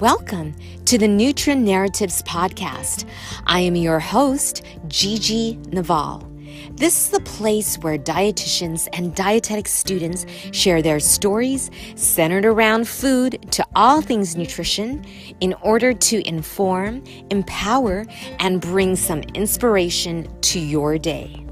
Welcome 0.00 0.54
to 0.84 0.96
the 0.96 1.08
Nutri 1.08 1.58
Narratives 1.58 2.22
podcast. 2.22 3.04
I 3.46 3.58
am 3.58 3.74
your 3.74 3.98
host, 3.98 4.64
Gigi 4.86 5.56
Naval. 5.72 6.22
This 6.70 7.06
is 7.06 7.10
the 7.10 7.20
place 7.22 7.76
where 7.78 7.98
dietitians 7.98 8.86
and 8.92 9.12
dietetic 9.16 9.66
students 9.66 10.24
share 10.52 10.82
their 10.82 11.00
stories 11.00 11.72
centered 11.96 12.44
around 12.44 12.86
food 12.86 13.44
to 13.50 13.66
all 13.74 14.00
things 14.00 14.36
nutrition 14.36 15.04
in 15.40 15.52
order 15.62 15.92
to 15.92 16.28
inform, 16.28 17.02
empower, 17.30 18.06
and 18.38 18.60
bring 18.60 18.94
some 18.94 19.22
inspiration 19.34 20.28
to 20.42 20.60
your 20.60 20.96
day. 20.96 21.44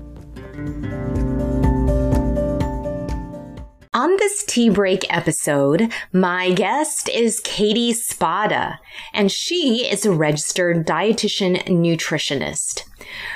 On 3.97 4.15
this 4.19 4.45
tea 4.45 4.69
break 4.69 5.07
episode, 5.09 5.91
my 6.13 6.53
guest 6.53 7.09
is 7.09 7.41
Katie 7.41 7.95
Spada, 7.95 8.79
and 9.15 9.33
she 9.33 9.89
is 9.91 10.05
a 10.05 10.13
registered 10.13 10.87
dietitian 10.87 11.65
nutritionist. 11.65 12.83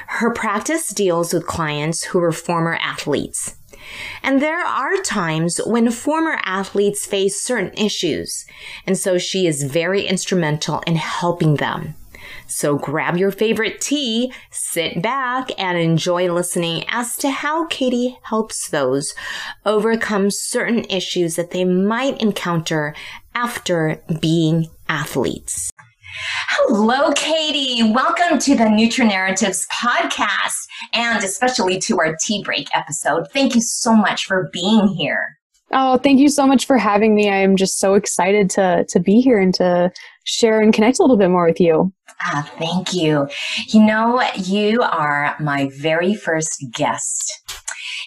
Her 0.07 0.31
practice 0.35 0.91
deals 0.91 1.33
with 1.33 1.47
clients 1.47 2.03
who 2.03 2.21
are 2.21 2.31
former 2.31 2.75
athletes. 2.75 3.57
And 4.23 4.43
there 4.43 4.63
are 4.63 4.99
times 4.99 5.63
when 5.65 5.91
former 5.91 6.39
athletes 6.45 7.07
face 7.07 7.41
certain 7.41 7.73
issues, 7.73 8.45
and 8.87 8.99
so 8.99 9.17
she 9.17 9.47
is 9.47 9.63
very 9.63 10.07
instrumental 10.07 10.81
in 10.87 10.97
helping 10.97 11.55
them. 11.55 11.95
So 12.51 12.77
grab 12.77 13.17
your 13.17 13.31
favorite 13.31 13.81
tea, 13.81 14.33
sit 14.51 15.01
back, 15.01 15.51
and 15.57 15.79
enjoy 15.79 16.33
listening 16.33 16.85
as 16.89 17.17
to 17.19 17.31
how 17.31 17.67
Katie 17.67 18.19
helps 18.25 18.71
those 18.71 19.15
overcome 19.65 20.33
certain 20.33 20.85
issues 20.87 21.37
that 21.37 21.53
they 21.53 21.65
might 21.65 22.21
encounter 22.21 22.93
after 23.37 24.03
being 24.21 24.67
athletes. 24.89 25.71
Hello, 26.49 27.13
Katie. 27.13 27.85
Welcome 27.93 28.41
to 28.41 28.57
the 28.57 28.65
Nutri 28.65 29.07
Narratives 29.07 29.65
podcast 29.73 30.57
and 30.93 31.23
especially 31.23 31.79
to 31.83 32.01
our 32.01 32.17
tea 32.21 32.43
break 32.43 32.67
episode. 32.75 33.29
Thank 33.33 33.55
you 33.55 33.61
so 33.61 33.95
much 33.95 34.25
for 34.25 34.51
being 34.53 34.89
here. 34.89 35.39
Oh, 35.73 35.99
thank 35.99 36.19
you 36.19 36.29
so 36.29 36.49
much 36.49 36.67
for 36.67 36.79
having 36.79 37.15
me. 37.15 37.31
I 37.31 37.37
am 37.37 37.55
just 37.55 37.79
so 37.79 37.95
excited 37.95 38.51
to 38.51 38.85
to 38.89 38.99
be 38.99 39.21
here 39.21 39.39
and 39.39 39.55
to 39.55 39.93
share 40.25 40.61
and 40.61 40.75
connect 40.75 40.99
a 40.99 41.03
little 41.03 41.17
bit 41.17 41.31
more 41.31 41.47
with 41.47 41.61
you. 41.61 41.93
Ah, 42.23 42.51
thank 42.59 42.93
you. 42.93 43.29
You 43.69 43.85
know, 43.85 44.23
you 44.37 44.83
are 44.83 45.37
my 45.41 45.71
very 45.79 46.15
first 46.15 46.65
guest 46.73 47.41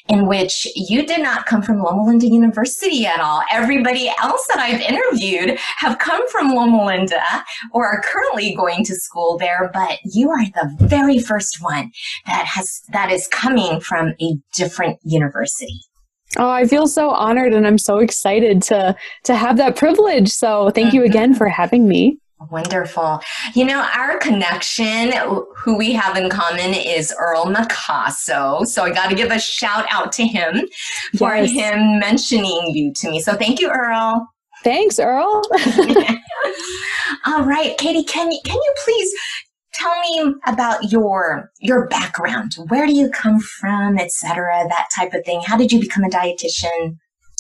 in 0.09 0.28
which 0.28 0.67
you 0.75 1.06
did 1.06 1.22
not 1.22 1.45
come 1.45 1.61
from 1.61 1.81
Loma 1.81 2.03
Linda 2.03 2.28
University 2.28 3.06
at 3.06 3.19
all. 3.19 3.41
Everybody 3.52 4.11
else 4.22 4.45
that 4.47 4.59
I've 4.59 4.81
interviewed 4.81 5.58
have 5.78 5.97
come 5.97 6.28
from 6.30 6.50
Loma 6.50 6.86
Linda 6.86 7.23
or 7.72 7.86
are 7.88 8.02
currently 8.02 8.53
going 8.53 8.84
to 8.86 8.95
school 8.95 9.38
there, 9.38 9.72
but 9.73 10.00
you 10.03 10.30
are 10.30 10.45
the 10.45 10.75
very 10.88 11.19
first 11.19 11.61
one 11.61 11.91
that 12.25 12.45
has 12.45 12.81
that 12.91 13.11
is 13.11 13.28
coming 13.28 13.80
from 13.80 14.14
a 14.22 14.36
different 14.53 15.00
university. 15.03 15.80
Oh, 16.38 16.50
I 16.50 16.66
feel 16.66 16.88
so 16.88 17.11
honored 17.11 17.53
and 17.53 17.66
I'm 17.66 17.78
so 17.78 18.00
excited 18.00 18.61
to 18.64 18.95
to 19.23 19.36
have 19.36 19.58
that 19.58 19.75
privilege. 19.75 20.30
So, 20.30 20.69
thank 20.72 20.94
you 20.94 21.03
again 21.03 21.30
mm-hmm. 21.30 21.38
for 21.38 21.47
having 21.47 21.88
me. 21.88 22.19
Wonderful. 22.52 23.22
You 23.54 23.66
know, 23.66 23.88
our 23.96 24.18
connection, 24.18 25.14
who 25.56 25.78
we 25.78 25.94
have 25.94 26.18
in 26.18 26.30
common 26.30 26.74
is 26.74 27.14
Earl 27.18 27.46
Macasso. 27.46 28.66
So 28.66 28.84
I 28.84 28.92
got 28.92 29.10
to 29.10 29.16
give 29.16 29.32
a 29.32 29.40
shout 29.40 29.86
out 29.90 30.12
to 30.14 30.26
him 30.26 30.68
for 31.18 31.36
yes. 31.36 31.52
him 31.52 32.00
mentioning 32.00 32.72
you 32.74 32.94
to 32.98 33.10
me. 33.10 33.22
So 33.22 33.36
thank 33.36 33.60
you, 33.60 33.70
Earl. 33.70 34.28
Thanks, 34.64 35.00
Earl. 35.00 35.42
All 37.26 37.44
right, 37.44 37.78
Katie, 37.78 38.04
can 38.04 38.32
you 38.32 38.40
can 38.46 38.56
you 38.56 38.74
please 38.84 39.12
tell 39.74 40.00
me 40.02 40.36
about 40.48 40.92
your 40.92 41.52
your 41.59 41.88
background? 41.88 42.53
Where 42.70 42.88
do 42.88 42.94
you 42.94 43.09
come 43.09 43.40
from, 43.40 43.98
etc., 43.98 44.66
that 44.70 44.88
type 44.96 45.14
of 45.14 45.26
thing? 45.26 45.42
How 45.46 45.58
did 45.58 45.72
you 45.72 45.80
become 45.80 46.03
a 46.03 46.09
dietitian? 46.09 46.98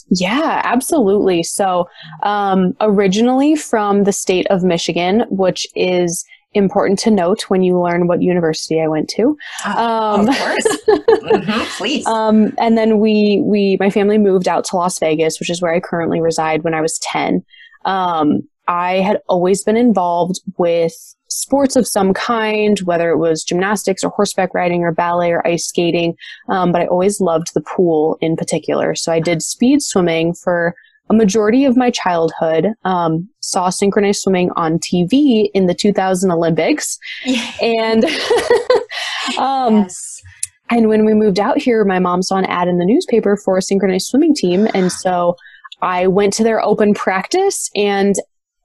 Yeah, 0.09 0.61
absolutely. 0.63 1.43
So, 1.43 1.89
um, 2.23 2.75
originally 2.81 3.55
from 3.55 4.03
the 4.03 4.13
state 4.13 4.47
of 4.47 4.63
Michigan, 4.63 5.25
which 5.29 5.67
is 5.75 6.25
important 6.53 6.99
to 6.99 7.11
note 7.11 7.49
when 7.49 7.63
you 7.63 7.79
learn 7.79 8.07
what 8.07 8.21
university 8.21 8.79
I 8.79 8.87
went 8.87 9.09
to. 9.09 9.37
Oh, 9.65 10.15
um, 10.15 10.29
of 10.29 10.37
course, 10.37 10.65
mm-hmm, 10.87 11.77
please. 11.77 12.05
Um, 12.05 12.53
and 12.57 12.77
then 12.77 12.99
we 12.99 13.41
we 13.43 13.77
my 13.79 13.89
family 13.89 14.17
moved 14.17 14.47
out 14.47 14.65
to 14.65 14.75
Las 14.75 14.99
Vegas, 14.99 15.39
which 15.39 15.49
is 15.49 15.61
where 15.61 15.73
I 15.73 15.79
currently 15.79 16.21
reside. 16.21 16.63
When 16.63 16.73
I 16.73 16.81
was 16.81 16.99
ten, 16.99 17.43
um, 17.85 18.41
I 18.67 18.95
had 18.97 19.21
always 19.27 19.63
been 19.63 19.77
involved 19.77 20.41
with 20.57 20.93
sports 21.33 21.75
of 21.75 21.87
some 21.87 22.13
kind, 22.13 22.79
whether 22.79 23.09
it 23.09 23.17
was 23.17 23.43
gymnastics 23.43 24.03
or 24.03 24.09
horseback 24.09 24.53
riding 24.53 24.83
or 24.83 24.91
ballet 24.91 25.31
or 25.31 25.45
ice 25.47 25.65
skating. 25.65 26.15
Um, 26.49 26.71
but 26.71 26.81
I 26.81 26.87
always 26.87 27.19
loved 27.19 27.53
the 27.53 27.61
pool 27.61 28.17
in 28.21 28.35
particular. 28.35 28.95
So 28.95 29.11
I 29.11 29.19
did 29.19 29.41
speed 29.41 29.81
swimming 29.81 30.33
for 30.33 30.75
a 31.09 31.13
majority 31.13 31.65
of 31.65 31.75
my 31.75 31.89
childhood. 31.89 32.67
Um, 32.85 33.29
saw 33.41 33.69
synchronized 33.69 34.21
swimming 34.21 34.51
on 34.55 34.79
TV 34.79 35.49
in 35.53 35.65
the 35.65 35.73
2000 35.73 36.31
Olympics. 36.31 36.97
and, 37.61 38.05
um, 39.37 39.75
yes. 39.75 40.21
And 40.69 40.87
when 40.87 41.05
we 41.05 41.13
moved 41.13 41.39
out 41.39 41.57
here, 41.57 41.83
my 41.83 41.99
mom 41.99 42.23
saw 42.23 42.37
an 42.37 42.45
ad 42.45 42.67
in 42.67 42.77
the 42.77 42.85
newspaper 42.85 43.37
for 43.37 43.57
a 43.57 43.61
synchronized 43.61 44.07
swimming 44.07 44.33
team. 44.33 44.67
And 44.73 44.91
so 44.91 45.35
I 45.81 46.07
went 46.07 46.33
to 46.33 46.43
their 46.43 46.63
open 46.63 46.93
practice 46.93 47.69
and 47.75 48.15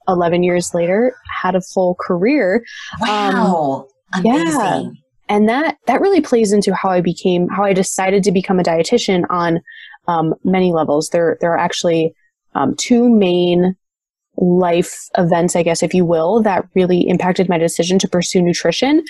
11 0.09 0.43
years 0.43 0.73
later 0.73 1.15
had 1.41 1.55
a 1.55 1.61
full 1.61 1.95
career. 1.99 2.63
Wow. 2.99 3.87
Um, 4.13 4.25
Amazing. 4.25 4.51
yeah. 4.53 4.89
And 5.29 5.47
that 5.47 5.77
that 5.85 6.01
really 6.01 6.21
plays 6.21 6.51
into 6.51 6.73
how 6.73 6.89
i 6.89 7.01
became 7.01 7.47
how 7.49 7.63
i 7.63 7.71
decided 7.71 8.23
to 8.23 8.31
become 8.31 8.59
a 8.59 8.63
dietitian 8.63 9.25
on 9.29 9.61
um, 10.07 10.33
many 10.43 10.73
levels. 10.73 11.09
There 11.09 11.37
there 11.39 11.53
are 11.53 11.57
actually 11.57 12.13
um, 12.55 12.75
two 12.75 13.09
main 13.09 13.75
life 14.41 14.95
events 15.17 15.55
i 15.55 15.61
guess 15.61 15.83
if 15.83 15.93
you 15.93 16.05
will 16.05 16.41
that 16.41 16.63
really 16.73 17.01
impacted 17.09 17.49
my 17.49 17.57
decision 17.57 17.99
to 17.99 18.07
pursue 18.07 18.41
nutrition. 18.41 19.03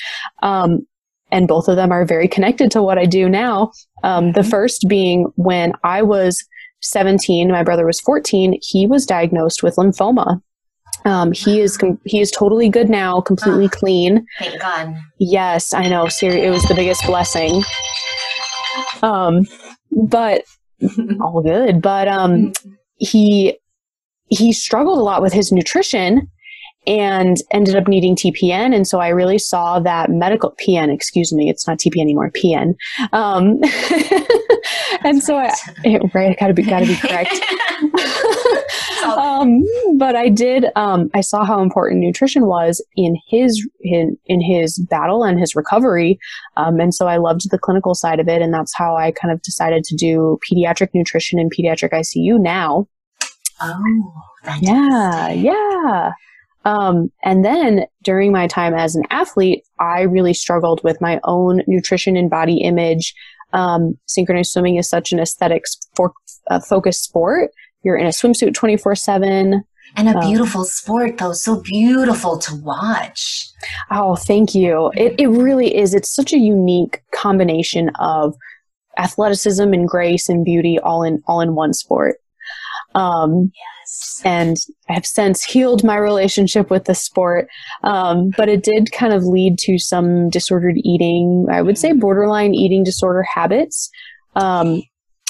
Um, 0.44 0.86
and 1.32 1.48
both 1.48 1.68
of 1.68 1.76
them 1.76 1.92
are 1.92 2.06
very 2.06 2.28
connected 2.28 2.72
to 2.72 2.84
what 2.84 2.98
i 2.98 3.06
do 3.06 3.30
now. 3.30 3.72
Um, 4.04 4.34
the 4.34 4.42
mm-hmm. 4.42 4.50
first 4.50 4.86
being 4.90 5.32
when 5.36 5.72
i 5.84 6.02
was 6.02 6.44
17 6.82 7.52
my 7.52 7.64
brother 7.64 7.86
was 7.86 8.00
14 8.02 8.58
he 8.62 8.88
was 8.88 9.06
diagnosed 9.06 9.64
with 9.64 9.76
lymphoma 9.76 10.42
um, 11.06 11.32
he 11.32 11.62
is 11.62 11.78
com- 11.78 12.00
he 12.06 12.20
is 12.20 12.32
totally 12.32 12.70
good 12.70 12.90
now, 12.90 13.22
completely 13.22 13.66
oh, 13.66 13.70
clean. 13.70 14.26
Thank 14.40 14.62
God. 14.62 14.96
Yes, 15.20 15.74
I 15.74 15.88
know. 15.88 16.08
Siri, 16.08 16.42
it 16.42 16.50
was 16.50 16.64
the 16.64 16.76
biggest 16.76 17.06
blessing. 17.06 17.64
Um, 19.02 19.48
but 19.92 20.44
all 21.22 21.42
good. 21.42 21.82
But 21.82 22.08
um, 22.08 22.54
he 22.98 23.58
he 24.30 24.54
struggled 24.54 25.00
a 25.00 25.04
lot 25.04 25.22
with 25.22 25.34
his 25.34 25.52
nutrition 25.52 26.30
and 26.88 27.38
ended 27.52 27.76
up 27.76 27.88
needing 27.88 28.16
TPN. 28.16 28.76
And 28.76 28.88
so 28.88 29.00
I 29.00 29.10
really 29.10 29.38
saw 29.38 29.80
that 29.80 30.10
medical 30.10 30.56
PN, 30.60 30.94
excuse 30.94 31.34
me, 31.34 31.50
it's 31.50 31.68
not 31.68 31.78
TPN 31.78 32.02
anymore, 32.02 32.32
PN. 32.32 32.76
Um, 33.12 33.60
and 35.04 35.22
so 35.22 35.38
I, 35.38 35.54
right, 36.14 36.38
gotta 36.40 36.54
be, 36.54 36.64
gotta 36.64 36.88
be 36.88 36.96
correct. 36.96 37.34
um, 39.18 39.64
but 39.98 40.16
I 40.16 40.30
did, 40.30 40.66
um, 40.76 41.10
I 41.14 41.22
saw 41.22 41.46
how 41.46 41.62
important 41.62 42.02
nutrition 42.02 42.46
was 42.46 42.86
in 42.96 43.18
his, 43.28 43.68
in, 43.82 44.18
in 44.26 44.42
his 44.42 44.80
battle 44.90 45.24
and 45.24 45.40
his 45.40 45.56
recovery. 45.56 46.20
Um, 46.58 46.80
and 46.80 46.94
so 46.94 47.08
I 47.08 47.18
loved 47.18 47.50
the 47.50 47.60
clinical 47.60 47.96
side 47.96 48.20
of 48.20 48.28
it. 48.28 48.42
And 48.42 48.54
that's 48.54 48.76
how 48.76 48.96
I 48.96 49.12
kind 49.12 49.34
of 49.34 49.42
decided 49.42 49.84
to 49.86 49.96
do 49.96 50.40
pediatric 50.50 50.90
nutrition 50.94 51.40
and 51.40 51.52
pediatric 51.52 51.92
ICU 51.92 52.40
now. 52.40 52.88
Oh, 53.62 54.58
yeah, 54.62 55.30
yeah. 55.30 56.12
Um, 56.66 57.12
and 57.24 57.44
then 57.44 57.86
during 58.04 58.32
my 58.32 58.48
time 58.48 58.74
as 58.74 58.96
an 58.96 59.04
athlete, 59.10 59.64
I 59.80 60.02
really 60.02 60.34
struggled 60.34 60.84
with 60.84 61.02
my 61.02 61.20
own 61.24 61.62
nutrition 61.68 62.16
and 62.16 62.30
body 62.30 62.58
image. 62.58 63.14
Um, 63.54 63.98
synchronized 64.06 64.52
swimming 64.52 64.78
is 64.78 64.90
such 64.90 65.12
an 65.12 65.20
aesthetics 65.20 65.78
for, 65.96 66.14
uh, 66.50 66.60
focused 66.60 67.04
sport. 67.04 67.52
You're 67.84 67.98
in 67.98 68.06
a 68.06 68.10
swimsuit 68.10 68.54
24 68.54 68.96
7. 68.96 69.64
And 69.96 70.08
a 70.08 70.18
um, 70.18 70.28
beautiful 70.28 70.62
um, 70.62 70.68
sport, 70.68 71.18
though, 71.18 71.34
so 71.34 71.62
beautiful 71.62 72.38
to 72.38 72.56
watch. 72.56 73.48
Oh, 73.90 74.16
thank 74.16 74.54
you. 74.54 74.92
It, 74.96 75.20
it 75.20 75.28
really 75.28 75.76
is. 75.76 75.94
It's 75.94 76.14
such 76.14 76.32
a 76.32 76.38
unique 76.38 77.02
combination 77.12 77.90
of 78.00 78.36
athleticism 78.98 79.74
and 79.74 79.88
grace 79.88 80.30
and 80.30 80.46
beauty 80.46 80.78
all 80.80 81.04
in 81.04 81.24
all 81.28 81.42
in 81.42 81.56
one 81.56 81.74
sport. 81.74 82.18
Um, 82.96 83.52
yes. 83.56 84.22
And 84.26 84.58
I 84.90 84.94
have 84.94 85.06
since 85.06 85.44
healed 85.44 85.84
my 85.84 85.96
relationship 85.96 86.70
with 86.70 86.86
the 86.86 86.96
sport, 86.96 87.48
um, 87.84 88.32
but 88.38 88.50
it 88.50 88.64
did 88.64 88.92
kind 88.92 89.14
of 89.14 89.24
lead 89.24 89.58
to 89.60 89.80
some 89.80 90.30
disordered 90.30 90.78
eating. 90.78 91.48
I 91.52 91.62
would 91.62 91.78
say 91.78 91.94
borderline 91.94 92.54
eating 92.54 92.84
disorder 92.84 93.24
habits. 93.24 93.90
Um, 94.36 94.84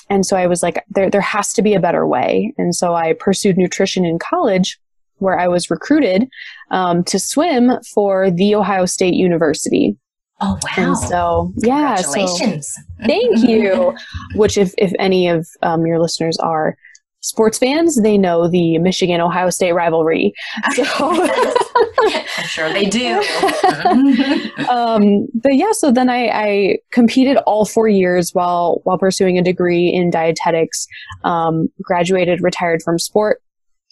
and 0.09 0.25
so 0.25 0.35
I 0.35 0.47
was 0.47 0.63
like, 0.63 0.83
there, 0.89 1.09
there 1.09 1.21
has 1.21 1.53
to 1.53 1.61
be 1.61 1.73
a 1.73 1.79
better 1.79 2.07
way. 2.07 2.53
And 2.57 2.75
so 2.75 2.95
I 2.95 3.13
pursued 3.13 3.57
nutrition 3.57 4.05
in 4.05 4.19
college 4.19 4.79
where 5.17 5.37
I 5.37 5.47
was 5.47 5.69
recruited 5.69 6.27
um, 6.71 7.03
to 7.05 7.19
swim 7.19 7.71
for 7.93 8.31
the 8.31 8.55
Ohio 8.55 8.85
State 8.85 9.13
University. 9.13 9.97
Oh 10.41 10.57
wow! 10.63 10.69
And 10.77 10.97
so 10.97 11.53
yeah, 11.57 11.97
congratulations! 12.01 12.69
So, 12.69 13.05
thank 13.05 13.39
you. 13.39 13.93
Which, 14.35 14.57
if 14.57 14.73
if 14.77 14.93
any 14.97 15.27
of 15.27 15.45
um, 15.63 15.85
your 15.85 15.99
listeners 15.99 16.37
are 16.37 16.77
sports 17.21 17.57
fans, 17.57 18.01
they 18.01 18.17
know 18.17 18.47
the 18.47 18.77
Michigan 18.79 19.21
Ohio 19.21 19.49
State 19.49 19.73
rivalry. 19.73 20.33
So. 20.75 20.83
I'm 22.37 22.45
sure 22.45 22.71
they 22.71 22.85
do. 22.85 23.15
um, 24.69 25.27
but 25.33 25.55
yeah, 25.55 25.71
so 25.71 25.91
then 25.91 26.09
I, 26.09 26.27
I, 26.27 26.77
competed 26.91 27.37
all 27.45 27.65
four 27.65 27.87
years 27.87 28.31
while 28.33 28.81
while 28.83 28.97
pursuing 28.97 29.37
a 29.37 29.43
degree 29.43 29.87
in 29.87 30.09
dietetics. 30.09 30.87
Um, 31.23 31.67
graduated, 31.81 32.41
retired 32.41 32.81
from 32.83 32.99
sport. 32.99 33.41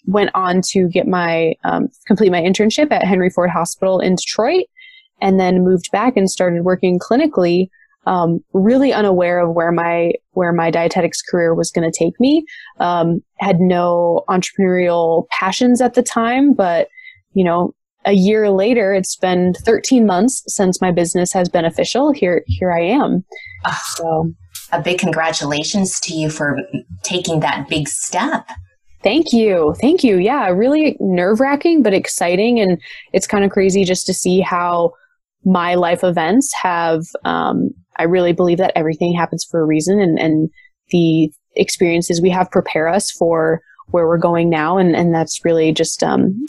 Went 0.06 0.32
on 0.34 0.62
to 0.70 0.88
get 0.88 1.08
my 1.08 1.54
um, 1.64 1.90
complete 2.06 2.32
my 2.32 2.42
internship 2.42 2.92
at 2.92 3.04
Henry 3.04 3.30
Ford 3.30 3.50
Hospital 3.50 4.00
in 4.00 4.16
Detroit, 4.16 4.66
and 5.22 5.40
then 5.40 5.64
moved 5.64 5.90
back 5.92 6.16
and 6.16 6.30
started 6.30 6.64
working 6.64 7.00
clinically 7.00 7.70
um, 8.07 8.39
really 8.54 8.94
unaware 8.94 9.39
of 9.39 9.54
where 9.54 9.71
my 9.71 10.13
where 10.31 10.54
my 10.54 10.71
dietetics 10.71 11.21
career 11.21 11.54
was 11.54 11.69
going 11.69 11.89
to 11.89 11.95
take 11.95 12.19
me. 12.19 12.45
Um, 12.80 13.21
had 13.39 13.59
no 13.59 14.24
entrepreneurial 14.30 15.27
passions 15.30 15.81
at 15.81 15.94
the 15.94 16.01
time, 16.01 16.54
but 16.54 16.88
you 17.33 17.44
know, 17.44 17.75
a 18.06 18.13
year 18.13 18.50
later, 18.50 18.94
it's 18.94 19.18
been 19.18 19.54
13 19.65 20.06
months 20.06 20.42
since 20.48 20.81
my 20.81 20.92
business 20.92 21.33
has 21.33 21.50
been 21.50 21.65
official. 21.65 22.12
Here, 22.12 22.44
here 22.48 22.71
I 22.71 22.81
am. 22.81 23.25
Oh, 23.65 23.81
so, 23.95 24.33
a 24.71 24.81
big 24.81 24.98
congratulations 24.98 26.00
to 26.01 26.13
you 26.13 26.30
for 26.30 26.57
taking 27.04 27.42
that 27.42 27.68
big 27.68 27.88
step. 27.89 28.48
Thank 29.04 29.33
you. 29.33 29.75
Thank 29.81 30.04
you. 30.04 30.18
Yeah, 30.18 30.48
really 30.50 30.98
nerve 31.00 31.39
wracking, 31.39 31.83
but 31.83 31.94
exciting. 31.94 32.59
And 32.59 32.81
it's 33.13 33.27
kind 33.27 33.44
of 33.44 33.51
crazy 33.51 33.83
just 33.83 34.06
to 34.07 34.13
see 34.13 34.39
how 34.39 34.94
my 35.45 35.75
life 35.75 36.04
events 36.04 36.54
have 36.54 37.04
um, 37.24 37.69
I 37.98 38.04
really 38.04 38.34
believe 38.34 38.58
that 38.58 38.74
everything 38.76 39.14
happens 39.14 39.46
for 39.50 39.62
a 39.62 39.66
reason 39.66 40.00
and, 40.00 40.20
and 40.20 40.50
the 40.92 41.32
experiences 41.56 42.22
we 42.22 42.30
have 42.30 42.52
prepare 42.52 42.88
us 42.88 43.12
for 43.12 43.62
where 43.88 44.08
we're 44.08 44.18
going 44.18 44.50
now. 44.50 44.78
And, 44.78 44.96
and 44.96 45.14
that's 45.14 45.44
really 45.44 45.72
just, 45.72 46.04
um, 46.04 46.46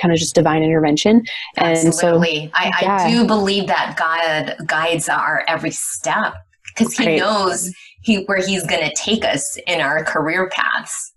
kind 0.00 0.12
of 0.12 0.18
just 0.18 0.34
divine 0.34 0.62
intervention. 0.62 1.22
Absolutely. 1.56 2.44
And 2.44 2.50
so, 2.50 2.54
I, 2.54 2.72
yeah. 2.80 2.96
I 3.02 3.10
do 3.10 3.26
believe 3.26 3.66
that 3.66 3.96
God 3.96 4.56
guides 4.66 5.08
our 5.08 5.44
every 5.48 5.70
step 5.70 6.34
because 6.74 6.96
he 6.96 7.06
right. 7.06 7.18
knows 7.18 7.72
he, 8.02 8.24
where 8.24 8.38
he's 8.38 8.66
going 8.66 8.88
to 8.88 8.94
take 8.96 9.24
us 9.24 9.58
in 9.66 9.80
our 9.80 10.02
career 10.04 10.48
paths. 10.48 11.11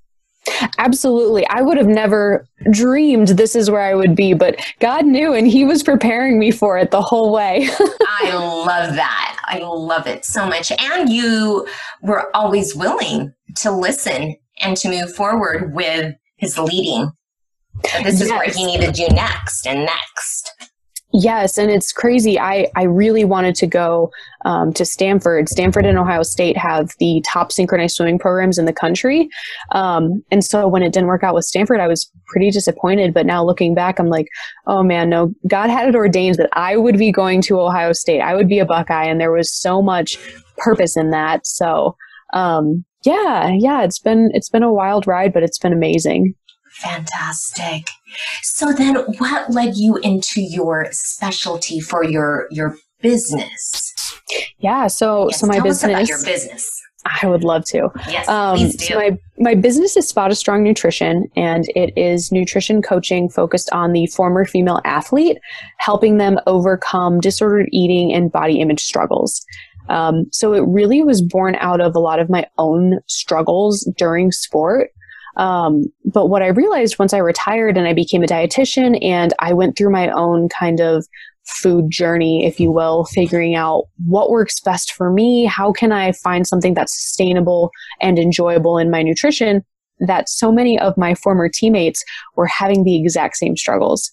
Absolutely. 0.78 1.48
I 1.48 1.62
would 1.62 1.78
have 1.78 1.88
never 1.88 2.48
dreamed 2.72 3.30
this 3.30 3.56
is 3.56 3.70
where 3.70 3.82
I 3.82 3.96
would 3.96 4.16
be, 4.16 4.34
but 4.34 4.60
God 4.80 5.06
knew 5.06 5.34
and 5.34 5.48
He 5.48 5.66
was 5.66 5.84
preparing 5.84 6.40
me 6.40 6.52
for 6.52 6.78
it 6.78 6.92
the 6.92 7.02
whole 7.02 7.32
way. 7.32 7.68
I 7.80 8.32
love 8.34 8.96
that. 8.96 9.38
I 9.48 9.60
love 9.60 10.08
it 10.08 10.26
so 10.26 10.46
much. 10.46 10.72
And 10.72 11.10
you 11.10 11.68
were 12.02 12.36
always 12.36 12.76
willing 12.76 13.34
to 13.58 13.72
listen 13.72 14.36
and 14.62 14.78
to 14.78 14.90
move 14.90 15.16
forward 15.16 15.74
with 15.74 16.16
His 16.38 16.58
leading. 16.58 17.12
this 18.04 18.22
is 18.22 18.30
yes. 18.30 18.32
where 18.32 18.50
He 18.50 18.66
needed 18.66 18.98
you 18.98 19.08
next 19.10 19.68
and 19.68 19.86
next. 19.86 20.52
Yes, 21.18 21.58
and 21.58 21.72
it's 21.72 21.94
crazy. 21.94 22.38
I, 22.38 22.68
I 22.76 22.84
really 22.84 23.24
wanted 23.24 23.56
to 23.56 23.68
go 23.68 24.12
um, 24.44 24.74
to 24.74 24.84
Stanford. 24.84 25.48
Stanford 25.48 25.86
and 25.86 25.98
Ohio 25.98 26.24
State 26.24 26.58
have 26.58 26.92
the 27.00 27.24
top 27.26 27.54
synchronized 27.54 27.96
swimming 27.96 28.20
programs 28.20 28.58
in 28.58 28.66
the 28.66 28.74
country. 28.74 29.30
Um, 29.72 30.22
and 30.30 30.44
so 30.44 30.68
when 30.68 30.84
it 30.84 30.92
didn't 30.92 31.08
work 31.08 31.24
out 31.24 31.34
with 31.34 31.46
Stanford, 31.46 31.80
I 31.80 31.88
was 31.88 32.12
pretty 32.28 32.52
disappointed. 32.52 33.14
But 33.14 33.26
now 33.26 33.46
looking 33.46 33.74
back, 33.74 33.98
I'm 33.98 34.10
like, 34.10 34.28
oh 34.68 34.84
man, 34.84 35.10
no, 35.10 35.34
God 35.48 35.70
had 35.70 35.88
it 35.88 35.96
ordained 35.96 36.36
that 36.36 36.50
I 36.52 36.76
would 36.76 36.98
be 36.98 37.14
going 37.14 37.42
to 37.44 37.62
Ohio 37.62 37.94
State. 37.94 38.20
I 38.20 38.36
would 38.36 38.50
be 38.50 38.60
a 38.60 38.66
Buckeye, 38.66 39.06
and 39.06 39.22
there 39.22 39.32
was 39.32 39.50
so 39.50 39.82
much 39.82 40.18
purpose 40.58 40.98
in 40.98 41.12
that. 41.12 41.48
So 41.48 41.96
um, 42.34 42.84
yeah, 43.06 43.54
yeah, 43.58 43.84
it's 43.84 44.00
been 44.00 44.32
it's 44.34 44.50
been 44.50 44.64
a 44.64 44.74
wild 44.74 45.08
ride, 45.08 45.32
but 45.32 45.44
it's 45.44 45.60
been 45.60 45.72
amazing. 45.72 46.36
Fantastic. 46.82 47.88
So 48.44 48.74
then 48.74 48.96
what 49.18 49.52
led 49.52 49.76
you 49.76 49.98
into 49.98 50.42
your 50.42 50.88
specialty 50.92 51.80
for 51.80 52.04
your 52.04 52.48
your 52.52 52.78
business? 53.02 53.94
Yeah, 54.60 54.88
so 54.88 55.30
yes, 55.30 55.40
so 55.40 55.48
my 55.48 55.60
business 55.60 56.10
your 56.10 56.24
business. 56.24 56.82
I 57.22 57.28
would 57.28 57.44
love 57.44 57.66
to. 57.66 57.90
Yes, 58.10 58.28
um, 58.28 58.58
please 58.58 58.76
do. 58.76 58.86
So 58.86 58.96
my, 58.96 59.18
my 59.38 59.56
business 59.56 59.96
is 59.96 60.08
Spada 60.08 60.34
Strong 60.34 60.64
Nutrition, 60.64 61.30
and 61.36 61.66
it 61.76 61.96
is 61.96 62.32
nutrition 62.32 62.82
coaching 62.82 63.30
focused 63.30 63.70
on 63.72 63.94
the 63.94 64.08
former 64.08 64.44
female 64.44 64.82
athlete, 64.86 65.38
helping 65.78 66.18
them 66.18 66.40
overcome 66.48 67.20
disordered 67.20 67.70
eating 67.72 68.12
and 68.12 68.32
body 68.32 68.60
image 68.60 68.82
struggles. 68.82 69.46
Um, 69.88 70.26
so 70.32 70.54
it 70.54 70.64
really 70.68 71.04
was 71.04 71.22
born 71.22 71.56
out 71.56 71.80
of 71.80 71.96
a 71.96 72.00
lot 72.00 72.20
of 72.20 72.28
my 72.30 72.48
own 72.58 73.00
struggles 73.06 73.88
during 73.98 74.32
sport. 74.32 74.90
Um, 75.38 75.86
but 76.06 76.28
what 76.28 76.42
I 76.42 76.48
realized 76.48 77.00
once 77.00 77.14
I 77.14 77.18
retired 77.18 77.78
and 77.78 77.88
I 77.88 77.94
became 77.94 78.24
a 78.24 78.28
dietitian 78.28 78.98
and 79.04 79.34
I 79.40 79.54
went 79.54 79.78
through 79.78 79.92
my 79.92 80.10
own 80.10 80.50
kind 80.50 80.80
of 80.80 81.06
food 81.46 81.92
journey, 81.92 82.46
if 82.46 82.60
you 82.60 82.72
will, 82.72 83.06
figuring 83.06 83.56
out 83.56 83.86
what 84.06 84.32
works 84.32 84.60
best 84.60 84.94
for 84.94 85.12
me. 85.12 85.46
How 85.46 85.72
can 85.72 85.92
I 85.92 86.12
find 86.12 86.48
something 86.48 86.74
that's 86.74 86.94
sustainable 86.94 87.72
and 88.02 88.18
enjoyable 88.18 88.78
in 88.78 88.90
my 88.90 89.04
nutrition? 89.04 89.64
That 90.00 90.28
so 90.28 90.52
many 90.52 90.80
of 90.80 90.98
my 90.98 91.16
former 91.16 91.50
teammates 91.50 92.04
were 92.36 92.48
having 92.48 92.84
the 92.84 93.00
exact 93.00 93.38
same 93.38 93.56
struggles. 93.56 94.12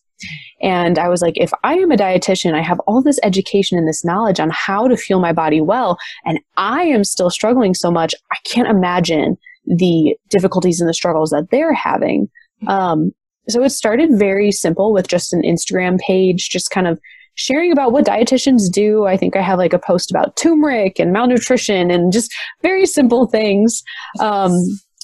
And 0.60 0.98
I 0.98 1.08
was 1.08 1.22
like, 1.22 1.36
if 1.36 1.52
I 1.64 1.74
am 1.74 1.90
a 1.90 1.96
dietitian, 1.96 2.54
I 2.54 2.62
have 2.62 2.78
all 2.80 3.02
this 3.02 3.18
education 3.24 3.76
and 3.78 3.88
this 3.88 4.04
knowledge 4.04 4.38
on 4.38 4.50
how 4.52 4.86
to 4.86 4.96
fuel 4.96 5.20
my 5.20 5.32
body 5.32 5.60
well, 5.60 5.98
and 6.24 6.38
I 6.56 6.84
am 6.84 7.02
still 7.02 7.30
struggling 7.30 7.74
so 7.74 7.90
much, 7.90 8.14
I 8.30 8.36
can't 8.44 8.68
imagine 8.68 9.36
the 9.64 10.16
difficulties 10.30 10.80
and 10.80 10.88
the 10.88 10.94
struggles 10.94 11.30
that 11.30 11.50
they're 11.50 11.74
having. 11.74 12.28
Um, 12.66 13.12
so 13.48 13.62
it 13.62 13.70
started 13.70 14.10
very 14.12 14.52
simple 14.52 14.92
with 14.92 15.08
just 15.08 15.32
an 15.32 15.42
Instagram 15.42 15.98
page, 15.98 16.48
just 16.48 16.70
kind 16.70 16.86
of 16.86 17.00
sharing 17.34 17.72
about 17.72 17.92
what 17.92 18.04
dietitians 18.04 18.70
do. 18.70 19.04
I 19.06 19.16
think 19.16 19.36
I 19.36 19.42
have 19.42 19.58
like 19.58 19.72
a 19.72 19.78
post 19.78 20.10
about 20.10 20.36
turmeric 20.36 20.98
and 20.98 21.12
malnutrition 21.12 21.90
and 21.90 22.12
just 22.12 22.32
very 22.62 22.86
simple 22.86 23.26
things 23.26 23.82
um, 24.20 24.52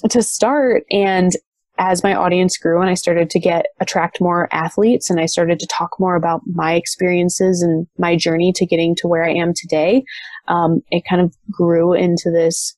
to 0.09 0.21
start. 0.21 0.83
And 0.91 1.33
as 1.79 2.03
my 2.03 2.13
audience 2.13 2.57
grew 2.57 2.81
and 2.81 2.89
I 2.89 2.93
started 2.93 3.29
to 3.29 3.39
get 3.39 3.67
attract 3.79 4.19
more 4.19 4.49
athletes 4.51 5.09
and 5.09 5.19
I 5.19 5.25
started 5.25 5.59
to 5.59 5.67
talk 5.67 5.91
more 5.97 6.15
about 6.15 6.41
my 6.45 6.73
experiences 6.73 7.61
and 7.61 7.87
my 7.97 8.15
journey 8.15 8.51
to 8.53 8.65
getting 8.65 8.95
to 8.95 9.07
where 9.07 9.25
I 9.25 9.33
am 9.33 9.53
today, 9.55 10.03
um, 10.47 10.81
it 10.91 11.03
kind 11.09 11.21
of 11.21 11.33
grew 11.49 11.93
into 11.93 12.29
this 12.31 12.75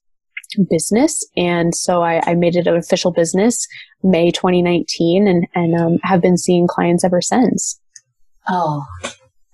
business. 0.70 1.26
And 1.38 1.74
so 1.76 2.02
I, 2.02 2.22
I, 2.26 2.36
made 2.36 2.56
it 2.56 2.68
an 2.68 2.76
official 2.76 3.12
business 3.12 3.68
May 4.04 4.32
2019 4.32 5.28
and, 5.28 5.48
and 5.56 5.80
um, 5.80 5.98
have 6.04 6.22
been 6.22 6.38
seeing 6.38 6.68
clients 6.68 7.04
ever 7.04 7.22
since. 7.22 7.80
Oh, 8.48 8.86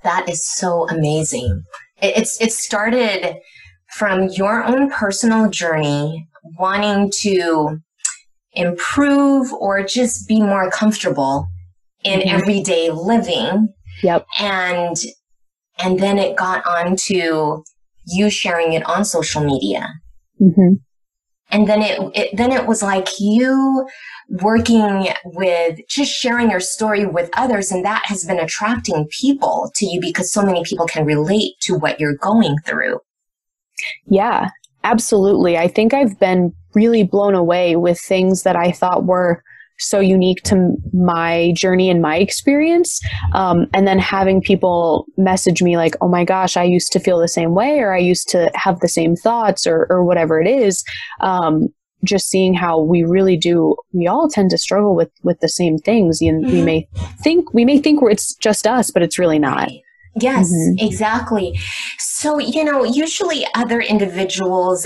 that 0.04 0.30
is 0.30 0.44
so 0.44 0.88
amazing. 0.90 1.64
It, 2.02 2.18
it's, 2.18 2.42
it 2.42 2.52
started 2.52 3.38
from 3.94 4.30
your 4.30 4.64
own 4.64 4.90
personal 4.90 5.50
journey, 5.50 6.28
wanting 6.58 7.12
to 7.22 7.80
improve 8.54 9.52
or 9.54 9.84
just 9.84 10.28
be 10.28 10.42
more 10.42 10.72
comfortable 10.72 11.48
in 12.04 12.20
mm-hmm. 12.22 12.30
everyday 12.30 12.90
living. 12.90 13.70
Yep. 14.04 14.26
And, 14.40 14.96
and 15.80 16.00
then 16.00 16.18
it 16.18 16.38
got 16.38 16.66
on 16.66 16.96
to 16.96 17.64
you 18.06 18.30
sharing 18.30 18.74
it 18.74 18.84
on 18.86 19.04
social 19.04 19.44
media. 19.44 19.90
Mm-hmm 20.42 20.76
and 21.50 21.68
then 21.68 21.82
it, 21.82 22.00
it, 22.14 22.38
then 22.38 22.52
it 22.52 22.66
was 22.66 22.84
like 22.84 23.08
you 23.20 23.88
working 24.30 25.08
with 25.24 25.80
just 25.88 26.12
sharing 26.12 26.52
your 26.52 26.60
story 26.60 27.06
with 27.06 27.30
others. 27.34 27.72
And 27.72 27.86
that 27.86 28.04
has 28.06 28.26
been 28.26 28.40
attracting 28.40 29.08
people 29.10 29.72
to 29.76 29.86
you 29.86 30.02
because 30.02 30.32
so 30.32 30.42
many 30.42 30.64
people 30.64 30.86
can 30.86 31.06
relate 31.06 31.54
to 31.62 31.76
what 31.76 32.00
you're 32.00 32.18
going 32.18 32.58
through. 32.66 33.00
Yeah 34.08 34.50
absolutely. 34.88 35.58
I 35.58 35.68
think 35.68 35.94
i've 35.94 36.20
been 36.20 36.54
really 36.74 37.04
blown 37.04 37.36
away 37.36 37.76
with 37.76 38.00
things 38.00 38.44
that 38.44 38.56
i 38.56 38.72
thought 38.72 39.06
were 39.06 39.44
so 39.80 40.00
unique 40.00 40.42
to 40.44 40.76
my 40.94 41.52
journey 41.56 41.90
and 41.90 42.02
my 42.02 42.18
experience. 42.18 43.00
Um, 43.34 43.68
and 43.74 43.88
then 43.88 44.00
having 44.00 44.42
people 44.42 45.06
message 45.18 45.62
me 45.62 45.78
like, 45.78 45.96
oh 46.02 46.08
my 46.08 46.24
gosh, 46.24 46.58
I 46.58 46.64
used 46.64 46.92
to 46.94 47.00
feel 47.00 47.20
the 47.20 47.28
same 47.28 47.54
way, 47.54 47.80
or 47.80 47.94
I 47.94 48.00
used 48.00 48.30
to 48.30 48.52
have 48.56 48.80
the 48.80 48.88
same 48.88 49.16
thoughts, 49.16 49.68
or, 49.68 49.88
or 49.90 50.04
whatever 50.04 50.42
it 50.42 50.48
is. 50.48 50.84
Um, 51.22 51.68
just 52.04 52.30
seeing 52.30 52.54
how 52.54 52.80
we 52.80 53.04
really 53.04 53.38
do, 53.38 53.76
we 53.92 54.08
all 54.08 54.30
tend 54.30 54.52
to 54.52 54.58
struggle 54.58 54.96
with, 54.96 55.10
with 55.24 55.40
the 55.40 55.50
same 55.50 55.78
things. 55.80 56.22
And 56.22 56.46
mm-hmm. 56.46 56.54
we 56.54 56.62
may 56.62 56.88
think, 57.24 57.54
we 57.54 57.66
may 57.66 57.80
think 57.80 58.00
it's 58.04 58.36
just 58.36 58.68
us, 58.68 58.92
but 58.92 59.02
it's 59.02 59.18
really 59.18 59.40
not. 59.40 59.70
Yes, 60.20 60.52
mm-hmm. 60.52 60.86
exactly. 60.86 61.60
So, 61.98 62.40
you 62.40 62.64
know, 62.64 62.84
usually 62.84 63.46
other 63.56 63.82
individuals 63.82 64.86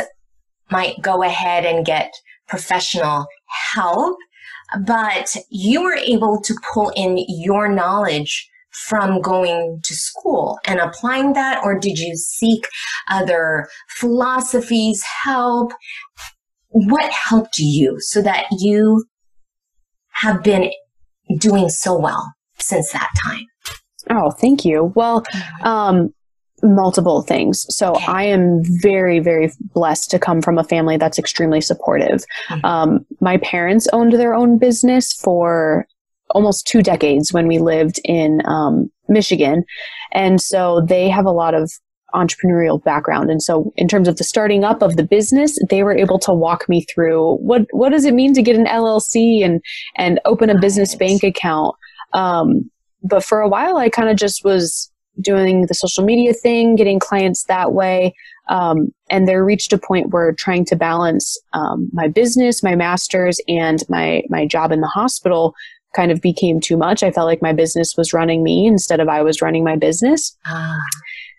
might 0.69 1.01
go 1.01 1.23
ahead 1.23 1.65
and 1.65 1.85
get 1.85 2.13
professional 2.47 3.25
help 3.73 4.17
but 4.85 5.35
you 5.49 5.83
were 5.83 5.95
able 5.95 6.41
to 6.41 6.55
pull 6.73 6.91
in 6.95 7.23
your 7.27 7.67
knowledge 7.67 8.49
from 8.71 9.21
going 9.21 9.81
to 9.83 9.93
school 9.93 10.57
and 10.65 10.79
applying 10.79 11.33
that, 11.33 11.61
or 11.63 11.77
did 11.77 11.99
you 11.99 12.15
seek 12.15 12.67
other 13.09 13.67
philosophies, 13.89 15.03
help? 15.03 15.73
What 16.69 17.11
helped 17.11 17.59
you 17.59 17.99
so 17.99 18.21
that 18.21 18.45
you 18.59 19.05
have 20.11 20.41
been 20.41 20.71
doing 21.37 21.69
so 21.69 21.99
well 21.99 22.33
since 22.59 22.91
that 22.93 23.09
time? 23.25 23.45
Oh, 24.09 24.31
thank 24.31 24.63
you. 24.63 24.93
Well, 24.95 25.21
mm-hmm. 25.23 25.67
um, 25.67 26.13
multiple 26.63 27.21
things. 27.21 27.65
So 27.75 27.91
okay. 27.91 28.05
I 28.05 28.23
am 28.23 28.61
very, 28.63 29.19
very 29.19 29.51
blessed 29.73 30.11
to 30.11 30.19
come 30.19 30.41
from 30.41 30.57
a 30.57 30.63
family 30.63 30.97
that's 30.97 31.19
extremely 31.19 31.61
supportive. 31.61 32.23
Mm-hmm. 32.49 32.65
Um, 32.65 33.05
my 33.19 33.37
parents 33.37 33.87
owned 33.93 34.13
their 34.13 34.33
own 34.33 34.57
business 34.57 35.13
for 35.13 35.87
almost 36.29 36.67
two 36.67 36.81
decades 36.81 37.33
when 37.33 37.47
we 37.47 37.59
lived 37.59 37.99
in 38.05 38.41
um, 38.45 38.89
Michigan. 39.07 39.65
And 40.13 40.41
so 40.41 40.81
they 40.87 41.09
have 41.09 41.25
a 41.25 41.31
lot 41.31 41.53
of 41.53 41.71
entrepreneurial 42.13 42.83
background. 42.83 43.29
And 43.29 43.41
so 43.41 43.71
in 43.77 43.87
terms 43.87 44.07
of 44.07 44.17
the 44.17 44.23
starting 44.23 44.63
up 44.63 44.81
of 44.81 44.97
the 44.97 45.03
business, 45.03 45.57
they 45.69 45.83
were 45.83 45.95
able 45.95 46.19
to 46.19 46.33
walk 46.33 46.67
me 46.67 46.85
through 46.93 47.35
what, 47.37 47.67
what 47.71 47.89
does 47.89 48.05
it 48.05 48.13
mean 48.13 48.33
to 48.33 48.41
get 48.41 48.55
an 48.55 48.65
LLC 48.65 49.43
and, 49.43 49.61
and 49.95 50.19
open 50.25 50.49
a 50.49 50.59
business 50.59 50.95
bank 50.95 51.23
account. 51.23 51.75
Um, 52.13 52.69
but 53.03 53.23
for 53.23 53.39
a 53.39 53.47
while, 53.47 53.77
I 53.77 53.89
kind 53.89 54.09
of 54.09 54.17
just 54.17 54.43
was 54.43 54.90
doing 55.21 55.65
the 55.67 55.73
social 55.73 56.03
media 56.03 56.33
thing, 56.33 56.75
getting 56.75 56.99
clients 56.99 57.43
that 57.45 57.73
way. 57.73 58.13
Um, 58.49 58.93
and 59.09 59.27
there 59.27 59.45
reached 59.45 59.71
a 59.71 59.77
point 59.77 60.09
where 60.09 60.33
trying 60.33 60.65
to 60.65 60.75
balance 60.75 61.37
um, 61.53 61.89
my 61.93 62.07
business, 62.07 62.63
my 62.63 62.75
master's, 62.75 63.39
and 63.47 63.83
my 63.87 64.23
my 64.29 64.45
job 64.45 64.71
in 64.71 64.81
the 64.81 64.87
hospital 64.87 65.53
kind 65.95 66.11
of 66.11 66.21
became 66.21 66.59
too 66.59 66.77
much. 66.77 67.03
I 67.03 67.11
felt 67.11 67.27
like 67.27 67.41
my 67.41 67.53
business 67.53 67.95
was 67.97 68.13
running 68.13 68.43
me 68.43 68.65
instead 68.65 68.99
of 68.99 69.09
I 69.09 69.21
was 69.21 69.41
running 69.41 69.63
my 69.63 69.75
business. 69.75 70.35
Ah. 70.45 70.79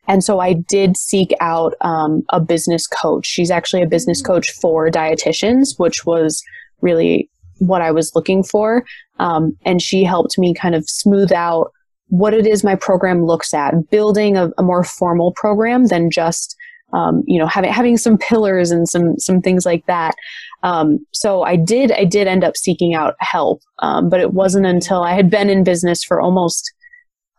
And 0.08 0.24
so 0.24 0.40
I 0.40 0.54
did 0.54 0.96
seek 0.96 1.32
out 1.40 1.74
um, 1.80 2.22
a 2.30 2.40
business 2.40 2.86
coach. 2.86 3.26
She's 3.26 3.50
actually 3.50 3.82
a 3.82 3.86
business 3.86 4.20
mm. 4.20 4.26
coach 4.26 4.50
for 4.50 4.90
dietitians, 4.90 5.78
which 5.78 6.04
was 6.04 6.42
really 6.80 7.30
what 7.58 7.82
I 7.82 7.92
was 7.92 8.14
looking 8.14 8.42
for. 8.42 8.84
Um, 9.18 9.56
and 9.64 9.80
she 9.80 10.02
helped 10.02 10.38
me 10.38 10.54
kind 10.54 10.74
of 10.74 10.88
smooth 10.88 11.32
out 11.32 11.72
what 12.08 12.34
it 12.34 12.46
is 12.46 12.64
my 12.64 12.74
program 12.74 13.24
looks 13.24 13.54
at, 13.54 13.74
building 13.90 14.36
a, 14.36 14.50
a 14.58 14.62
more 14.62 14.84
formal 14.84 15.32
program 15.32 15.86
than 15.86 16.10
just 16.10 16.56
um, 16.92 17.22
you 17.26 17.38
know 17.38 17.46
having 17.46 17.72
having 17.72 17.96
some 17.96 18.18
pillars 18.18 18.70
and 18.70 18.88
some 18.88 19.18
some 19.18 19.40
things 19.40 19.64
like 19.64 19.86
that. 19.86 20.14
Um, 20.62 21.04
so 21.12 21.42
I 21.42 21.56
did 21.56 21.92
I 21.92 22.04
did 22.04 22.26
end 22.26 22.44
up 22.44 22.56
seeking 22.56 22.94
out 22.94 23.14
help, 23.20 23.62
um, 23.80 24.08
but 24.08 24.20
it 24.20 24.32
wasn't 24.32 24.66
until 24.66 25.02
I 25.02 25.14
had 25.14 25.30
been 25.30 25.48
in 25.48 25.64
business 25.64 26.04
for 26.04 26.20
almost 26.20 26.72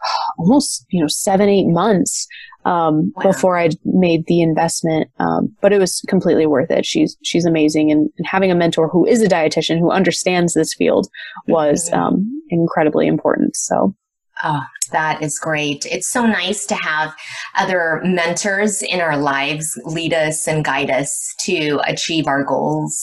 almost 0.38 0.86
you 0.90 1.02
know 1.02 1.08
seven 1.08 1.50
eight 1.50 1.68
months 1.68 2.28
um, 2.66 3.12
wow. 3.16 3.24
before 3.24 3.58
I 3.58 3.70
made 3.86 4.26
the 4.28 4.42
investment. 4.42 5.10
Um, 5.20 5.56
but 5.62 5.74
it 5.74 5.80
was 5.80 6.02
completely 6.08 6.46
worth 6.46 6.72
it. 6.72 6.86
She's 6.86 7.18
she's 7.24 7.46
amazing, 7.46 7.92
and, 7.92 8.10
and, 8.18 8.28
having 8.28 8.52
a 8.52 8.56
mentor 8.56 8.88
who 8.88 9.06
is 9.06 9.22
a 9.22 9.28
dietitian 9.28 9.80
who 9.80 9.92
understands 9.92 10.54
this 10.54 10.74
field 10.74 11.08
was 11.48 11.90
mm-hmm. 11.90 12.00
um, 12.00 12.42
incredibly 12.50 13.08
important. 13.08 13.56
So. 13.56 13.96
Oh, 14.44 14.64
that 14.92 15.24
is 15.24 15.40
great. 15.40 15.86
It's 15.86 16.08
so 16.08 16.26
nice 16.26 16.66
to 16.66 16.76
have 16.76 17.16
other 17.56 18.02
mentors 18.04 18.82
in 18.82 19.00
our 19.00 19.18
lives 19.18 19.80
lead 19.86 20.14
us 20.14 20.48
and 20.48 20.66
guide 20.66 20.92
us 20.92 21.34
to 21.42 21.80
achieve 21.88 22.28
our 22.28 22.44
goals. 22.44 23.02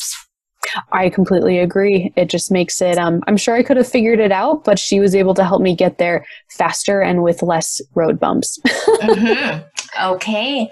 I 0.92 1.08
completely 1.08 1.58
agree. 1.58 2.12
It 2.16 2.28
just 2.28 2.50
makes 2.50 2.80
it, 2.82 2.98
um, 2.98 3.22
I'm 3.26 3.36
sure 3.36 3.56
I 3.56 3.62
could 3.62 3.76
have 3.76 3.88
figured 3.88 4.20
it 4.20 4.32
out, 4.32 4.64
but 4.64 4.78
she 4.78 5.00
was 5.00 5.14
able 5.14 5.34
to 5.34 5.44
help 5.44 5.62
me 5.62 5.74
get 5.74 5.98
there 5.98 6.24
faster 6.50 7.00
and 7.00 7.22
with 7.22 7.42
less 7.42 7.80
road 7.94 8.20
bumps. 8.20 8.58
mm-hmm. 8.66 9.62
Okay. 10.02 10.70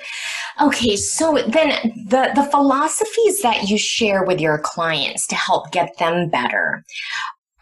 Okay. 0.60 0.96
So 0.96 1.38
then 1.48 1.70
the, 2.08 2.30
the 2.34 2.46
philosophies 2.50 3.42
that 3.42 3.68
you 3.68 3.78
share 3.78 4.24
with 4.24 4.40
your 4.40 4.58
clients 4.58 5.26
to 5.28 5.34
help 5.34 5.72
get 5.72 5.96
them 5.98 6.28
better, 6.28 6.84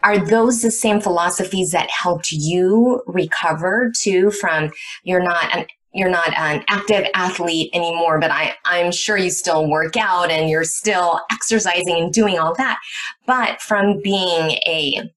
are 0.07 0.25
those 0.25 0.63
the 0.63 0.71
same 0.71 1.01
philosophies 1.01 1.73
that 1.73 1.91
helped 1.91 2.31
you 2.31 3.03
recover 3.09 3.91
too 3.99 4.31
from 4.31 4.71
you're 5.03 5.23
not 5.23 5.55
an 5.57 5.67
you're 5.93 6.11
not 6.11 6.33
an 6.39 6.63
active 6.69 7.07
athlete 7.15 7.71
anymore, 7.73 8.21
but 8.21 8.31
I, 8.31 8.55
I'm 8.67 8.93
sure 8.93 9.17
you 9.17 9.31
still 9.31 9.69
work 9.69 9.97
out 9.97 10.31
and 10.31 10.51
you're 10.51 10.63
still 10.63 11.23
exercising 11.33 11.97
and 11.97 12.13
doing 12.13 12.39
all 12.39 12.55
that. 12.57 12.79
But 13.27 13.63
from 13.63 14.03
being 14.03 14.59
a, 14.67 15.11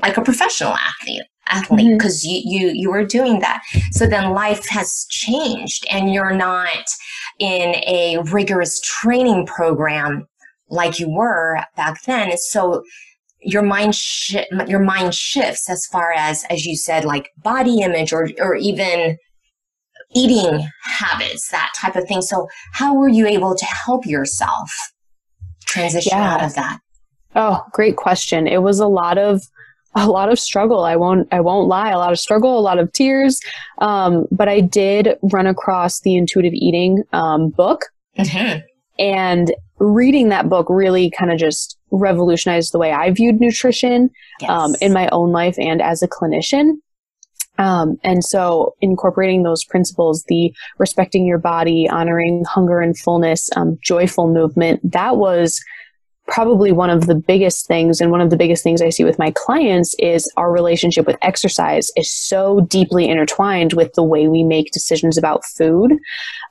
like 0.00 0.16
a 0.16 0.22
professional 0.22 0.72
athlete, 0.72 1.24
athlete, 1.50 1.98
because 1.98 2.24
mm-hmm. 2.24 2.48
you, 2.48 2.68
you, 2.68 2.72
you 2.74 2.90
were 2.90 3.04
doing 3.04 3.40
that. 3.40 3.60
So 3.90 4.06
then 4.06 4.30
life 4.30 4.66
has 4.70 5.04
changed 5.10 5.86
and 5.90 6.14
you're 6.14 6.34
not 6.34 6.86
in 7.38 7.74
a 7.86 8.22
rigorous 8.30 8.80
training 8.80 9.44
program 9.44 10.26
like 10.70 10.98
you 10.98 11.10
were 11.10 11.60
back 11.76 12.02
then. 12.04 12.38
So 12.38 12.82
your 13.44 13.62
mind 13.62 13.94
sh- 13.94 14.36
your 14.66 14.80
mind 14.80 15.14
shifts 15.14 15.68
as 15.68 15.86
far 15.86 16.12
as 16.12 16.44
as 16.50 16.64
you 16.64 16.76
said 16.76 17.04
like 17.04 17.30
body 17.42 17.80
image 17.80 18.12
or 18.12 18.28
or 18.38 18.56
even 18.56 19.16
eating 20.14 20.66
habits, 20.82 21.48
that 21.50 21.72
type 21.76 21.96
of 21.96 22.06
thing. 22.06 22.22
So 22.22 22.48
how 22.72 22.94
were 22.94 23.08
you 23.08 23.26
able 23.26 23.54
to 23.54 23.64
help 23.64 24.06
yourself 24.06 24.70
transition 25.66 26.12
yeah. 26.16 26.34
out 26.34 26.44
of 26.44 26.54
that? 26.54 26.78
Oh, 27.34 27.64
great 27.72 27.96
question. 27.96 28.46
It 28.46 28.62
was 28.62 28.78
a 28.80 28.86
lot 28.86 29.18
of 29.18 29.42
a 29.96 30.08
lot 30.08 30.30
of 30.30 30.38
struggle. 30.38 30.84
I 30.84 30.96
won't 30.96 31.28
I 31.32 31.40
won't 31.40 31.68
lie. 31.68 31.90
A 31.90 31.98
lot 31.98 32.12
of 32.12 32.18
struggle, 32.18 32.58
a 32.58 32.60
lot 32.60 32.78
of 32.78 32.92
tears. 32.92 33.40
Um, 33.78 34.26
but 34.30 34.48
I 34.48 34.60
did 34.60 35.16
run 35.32 35.46
across 35.46 36.00
the 36.00 36.16
intuitive 36.16 36.52
eating 36.52 37.02
um, 37.12 37.50
book, 37.50 37.82
mm-hmm. 38.18 38.60
and 38.98 39.54
reading 39.78 40.28
that 40.28 40.48
book 40.48 40.66
really 40.68 41.10
kind 41.10 41.32
of 41.32 41.38
just 41.38 41.76
revolutionized 41.98 42.72
the 42.72 42.78
way 42.78 42.92
I 42.92 43.10
viewed 43.10 43.40
nutrition 43.40 44.10
yes. 44.40 44.50
um, 44.50 44.74
in 44.80 44.92
my 44.92 45.08
own 45.10 45.32
life 45.32 45.56
and 45.58 45.80
as 45.80 46.02
a 46.02 46.08
clinician. 46.08 46.74
Um, 47.56 47.98
and 48.02 48.24
so 48.24 48.74
incorporating 48.80 49.44
those 49.44 49.64
principles, 49.64 50.24
the 50.28 50.52
respecting 50.78 51.24
your 51.24 51.38
body, 51.38 51.88
honoring 51.88 52.44
hunger 52.44 52.80
and 52.80 52.98
fullness, 52.98 53.48
um, 53.56 53.78
joyful 53.82 54.26
movement, 54.26 54.80
that 54.90 55.16
was 55.16 55.62
probably 56.26 56.72
one 56.72 56.88
of 56.88 57.06
the 57.06 57.14
biggest 57.14 57.66
things 57.66 58.00
and 58.00 58.10
one 58.10 58.20
of 58.20 58.30
the 58.30 58.36
biggest 58.36 58.62
things 58.62 58.80
I 58.80 58.88
see 58.88 59.04
with 59.04 59.18
my 59.18 59.30
clients 59.32 59.94
is 59.98 60.30
our 60.38 60.50
relationship 60.50 61.06
with 61.06 61.18
exercise 61.20 61.90
is 61.96 62.10
so 62.10 62.62
deeply 62.62 63.08
intertwined 63.08 63.74
with 63.74 63.92
the 63.92 64.02
way 64.02 64.26
we 64.26 64.42
make 64.42 64.72
decisions 64.72 65.18
about 65.18 65.44
food 65.44 65.92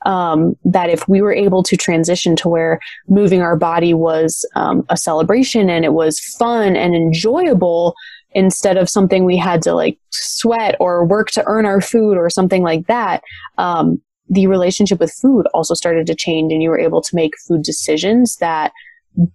um, 0.06 0.56
that 0.64 0.90
if 0.90 1.08
we 1.08 1.20
were 1.20 1.34
able 1.34 1.64
to 1.64 1.76
transition 1.76 2.36
to 2.36 2.48
where 2.48 2.78
moving 3.08 3.42
our 3.42 3.56
body 3.56 3.94
was 3.94 4.48
um, 4.54 4.86
a 4.90 4.96
celebration 4.96 5.68
and 5.68 5.84
it 5.84 5.92
was 5.92 6.20
fun 6.20 6.76
and 6.76 6.94
enjoyable 6.94 7.94
instead 8.30 8.76
of 8.76 8.88
something 8.88 9.24
we 9.24 9.36
had 9.36 9.60
to 9.62 9.74
like 9.74 9.98
sweat 10.10 10.76
or 10.78 11.04
work 11.04 11.30
to 11.30 11.42
earn 11.46 11.66
our 11.66 11.80
food 11.80 12.16
or 12.16 12.30
something 12.30 12.62
like 12.62 12.86
that, 12.86 13.22
um, 13.58 14.00
the 14.28 14.46
relationship 14.46 15.00
with 15.00 15.12
food 15.12 15.46
also 15.52 15.74
started 15.74 16.06
to 16.06 16.14
change 16.14 16.52
and 16.52 16.62
you 16.62 16.70
were 16.70 16.78
able 16.78 17.02
to 17.02 17.14
make 17.14 17.32
food 17.46 17.62
decisions 17.62 18.36
that 18.36 18.72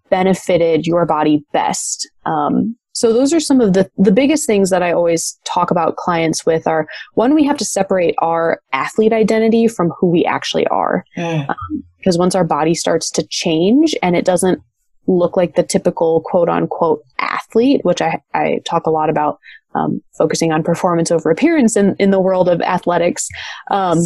benefited 0.09 0.85
your 0.85 1.05
body 1.05 1.43
best. 1.53 2.09
Um, 2.25 2.75
so 2.93 3.13
those 3.13 3.33
are 3.33 3.39
some 3.39 3.61
of 3.61 3.73
the, 3.73 3.89
the 3.97 4.11
biggest 4.11 4.45
things 4.45 4.71
that 4.71 4.83
I 4.83 4.91
always 4.91 5.39
talk 5.45 5.71
about 5.71 5.95
clients 5.95 6.45
with 6.45 6.67
are 6.67 6.87
one, 7.13 7.33
we 7.33 7.45
have 7.45 7.57
to 7.57 7.65
separate 7.65 8.15
our 8.17 8.61
athlete 8.73 9.13
identity 9.13 9.67
from 9.67 9.91
who 9.91 10.07
we 10.07 10.25
actually 10.25 10.67
are. 10.67 11.05
Mm. 11.17 11.49
Um, 11.49 11.83
because 11.97 12.17
once 12.17 12.33
our 12.33 12.43
body 12.43 12.73
starts 12.73 13.09
to 13.11 13.27
change 13.27 13.95
and 14.01 14.15
it 14.15 14.25
doesn't 14.25 14.61
look 15.07 15.35
like 15.35 15.55
the 15.55 15.63
typical 15.63 16.21
quote 16.21 16.49
unquote 16.49 17.03
athlete, 17.19 17.81
which 17.83 18.01
I, 18.01 18.21
I 18.33 18.59
talk 18.65 18.85
a 18.85 18.91
lot 18.91 19.09
about 19.09 19.39
um, 19.75 20.01
focusing 20.17 20.51
on 20.51 20.63
performance 20.63 21.11
over 21.11 21.29
appearance 21.29 21.75
in, 21.75 21.95
in 21.99 22.11
the 22.11 22.19
world 22.19 22.49
of 22.49 22.61
athletics. 22.61 23.27
Um, 23.69 23.99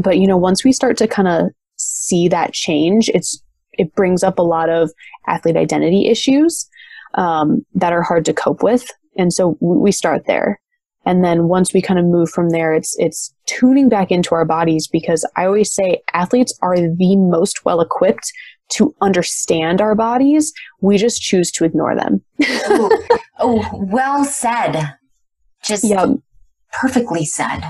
but 0.00 0.18
you 0.18 0.26
know, 0.26 0.36
once 0.36 0.64
we 0.64 0.72
start 0.72 0.96
to 0.98 1.08
kind 1.08 1.28
of 1.28 1.50
see 1.76 2.28
that 2.28 2.52
change, 2.52 3.08
it's 3.10 3.42
it 3.78 3.94
brings 3.94 4.22
up 4.22 4.38
a 4.38 4.42
lot 4.42 4.68
of 4.68 4.90
athlete 5.26 5.56
identity 5.56 6.08
issues 6.08 6.68
um, 7.14 7.64
that 7.74 7.92
are 7.92 8.02
hard 8.02 8.24
to 8.26 8.32
cope 8.32 8.62
with, 8.62 8.86
and 9.16 9.32
so 9.32 9.56
we 9.60 9.92
start 9.92 10.26
there. 10.26 10.60
And 11.06 11.22
then 11.22 11.48
once 11.48 11.74
we 11.74 11.82
kind 11.82 12.00
of 12.00 12.06
move 12.06 12.30
from 12.30 12.50
there, 12.50 12.72
it's 12.72 12.96
it's 12.98 13.34
tuning 13.46 13.88
back 13.88 14.10
into 14.10 14.34
our 14.34 14.44
bodies 14.44 14.86
because 14.86 15.28
I 15.36 15.44
always 15.44 15.74
say 15.74 16.02
athletes 16.14 16.58
are 16.62 16.76
the 16.76 17.16
most 17.16 17.64
well 17.64 17.80
equipped 17.80 18.32
to 18.70 18.94
understand 19.00 19.80
our 19.80 19.94
bodies. 19.94 20.52
We 20.80 20.96
just 20.96 21.20
choose 21.20 21.50
to 21.52 21.64
ignore 21.64 21.94
them. 21.94 22.22
oh, 22.48 23.06
oh, 23.38 23.70
well 23.74 24.24
said. 24.24 24.94
Just 25.62 25.84
yep. 25.84 26.10
perfectly 26.72 27.24
said. 27.24 27.62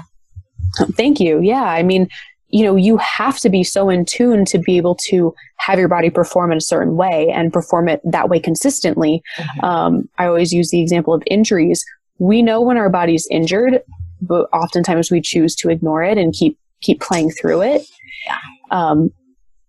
Thank 0.93 1.21
you. 1.21 1.41
Yeah. 1.41 1.63
I 1.63 1.83
mean, 1.83 2.09
you 2.55 2.63
know, 2.63 2.77
you 2.77 2.97
have 2.99 3.41
to 3.41 3.51
be 3.51 3.65
so 3.65 3.91
in 3.91 4.05
tune 4.05 4.45
to 4.45 4.59
be 4.59 4.77
able 4.77 4.95
to 4.95 5.35
have 5.57 5.77
your 5.77 5.89
body 5.89 6.09
perform 6.09 6.53
in 6.53 6.59
a 6.59 6.61
certain 6.61 6.95
way 6.95 7.29
and 7.35 7.53
perform 7.53 7.89
it 7.89 8.01
that 8.05 8.29
way 8.29 8.39
consistently. 8.39 9.25
Mm-hmm. 9.37 9.65
Um, 9.65 10.09
I 10.19 10.27
always 10.27 10.53
use 10.53 10.71
the 10.71 10.81
example 10.81 11.13
of 11.13 11.25
injuries. 11.27 11.85
We 12.19 12.43
know 12.43 12.61
when 12.61 12.77
our 12.77 12.89
body's 12.89 13.27
injured, 13.29 13.83
but 14.21 14.45
oftentimes 14.53 15.11
we 15.11 15.21
choose 15.21 15.57
to 15.57 15.69
ignore 15.69 16.05
it 16.05 16.17
and 16.17 16.33
keep 16.33 16.57
keep 16.81 17.01
playing 17.01 17.33
through 17.33 17.63
it. 17.63 17.83
Yeah. 18.25 18.39
Um, 18.71 19.11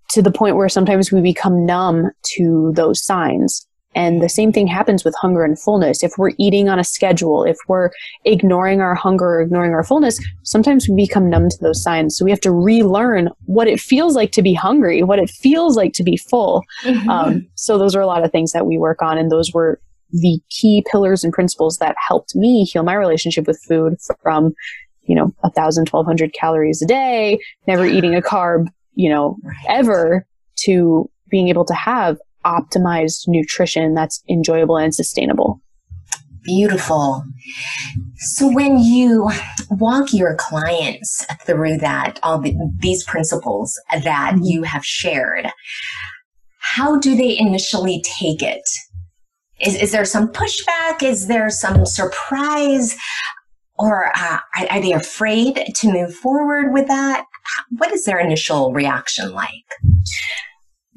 to 0.09 0.21
the 0.21 0.31
point 0.31 0.55
where 0.55 0.69
sometimes 0.69 1.11
we 1.11 1.21
become 1.21 1.65
numb 1.65 2.11
to 2.35 2.71
those 2.75 3.03
signs. 3.03 3.67
And 3.95 4.21
the 4.21 4.29
same 4.29 4.51
thing 4.51 4.67
happens 4.67 5.05
with 5.05 5.15
hunger 5.15 5.43
and 5.43 5.57
fullness. 5.57 6.03
If 6.03 6.11
we're 6.17 6.31
eating 6.37 6.67
on 6.67 6.77
a 6.79 6.83
schedule, 6.83 7.43
if 7.45 7.57
we're 7.67 7.89
ignoring 8.25 8.81
our 8.81 8.93
hunger 8.93 9.25
or 9.25 9.41
ignoring 9.41 9.71
our 9.71 9.83
fullness, 9.83 10.19
sometimes 10.43 10.89
we 10.89 10.95
become 11.07 11.29
numb 11.29 11.49
to 11.49 11.57
those 11.61 11.81
signs. 11.81 12.17
So 12.17 12.25
we 12.25 12.31
have 12.31 12.41
to 12.41 12.51
relearn 12.51 13.29
what 13.45 13.67
it 13.67 13.79
feels 13.79 14.15
like 14.15 14.31
to 14.33 14.41
be 14.41 14.53
hungry, 14.53 15.01
what 15.01 15.19
it 15.19 15.29
feels 15.29 15.77
like 15.77 15.93
to 15.93 16.03
be 16.03 16.17
full. 16.17 16.63
Mm-hmm. 16.83 17.09
Um, 17.09 17.47
so 17.55 17.77
those 17.77 17.95
are 17.95 18.01
a 18.01 18.07
lot 18.07 18.23
of 18.23 18.31
things 18.31 18.51
that 18.51 18.65
we 18.65 18.77
work 18.77 19.01
on. 19.01 19.17
And 19.17 19.31
those 19.31 19.53
were 19.53 19.79
the 20.11 20.39
key 20.49 20.85
pillars 20.91 21.23
and 21.23 21.33
principles 21.33 21.77
that 21.77 21.95
helped 22.05 22.35
me 22.35 22.63
heal 22.63 22.83
my 22.83 22.93
relationship 22.93 23.47
with 23.47 23.59
food 23.67 23.95
from, 24.21 24.53
you 25.03 25.15
know, 25.15 25.33
a 25.43 25.49
thousand, 25.51 25.85
twelve 25.85 26.05
hundred 26.05 26.33
calories 26.33 26.81
a 26.81 26.85
day, 26.85 27.39
never 27.67 27.85
eating 27.85 28.15
a 28.15 28.21
carb, 28.21 28.67
you 28.93 29.09
know, 29.09 29.37
right. 29.43 29.55
ever 29.67 30.27
to 30.57 31.09
being 31.29 31.47
able 31.49 31.65
to 31.65 31.73
have 31.73 32.17
optimized 32.45 33.27
nutrition 33.27 33.93
that's 33.93 34.23
enjoyable 34.29 34.77
and 34.77 34.93
sustainable. 34.93 35.61
Beautiful. 36.43 37.23
So 38.17 38.51
when 38.53 38.77
you 38.77 39.31
walk 39.71 40.13
your 40.13 40.35
clients 40.35 41.25
through 41.41 41.77
that, 41.77 42.19
all 42.21 42.39
the, 42.39 42.55
these 42.77 43.03
principles 43.03 43.79
that 43.91 44.33
mm-hmm. 44.35 44.43
you 44.43 44.63
have 44.63 44.85
shared, 44.85 45.47
how 46.59 46.99
do 46.99 47.15
they 47.15 47.37
initially 47.37 48.03
take 48.03 48.43
it? 48.43 48.61
Is, 49.59 49.75
is 49.75 49.91
there 49.91 50.05
some 50.05 50.31
pushback? 50.31 51.01
Is 51.01 51.27
there 51.27 51.49
some 51.49 51.85
surprise? 51.85 52.95
Or 53.77 54.11
uh, 54.15 54.39
are, 54.57 54.67
are 54.69 54.81
they 54.81 54.91
afraid 54.91 55.63
to 55.77 55.91
move 55.91 56.13
forward 56.13 56.73
with 56.73 56.87
that? 56.87 57.25
What 57.77 57.91
is 57.91 58.05
their 58.05 58.19
initial 58.19 58.71
reaction 58.71 59.33
like? 59.33 59.49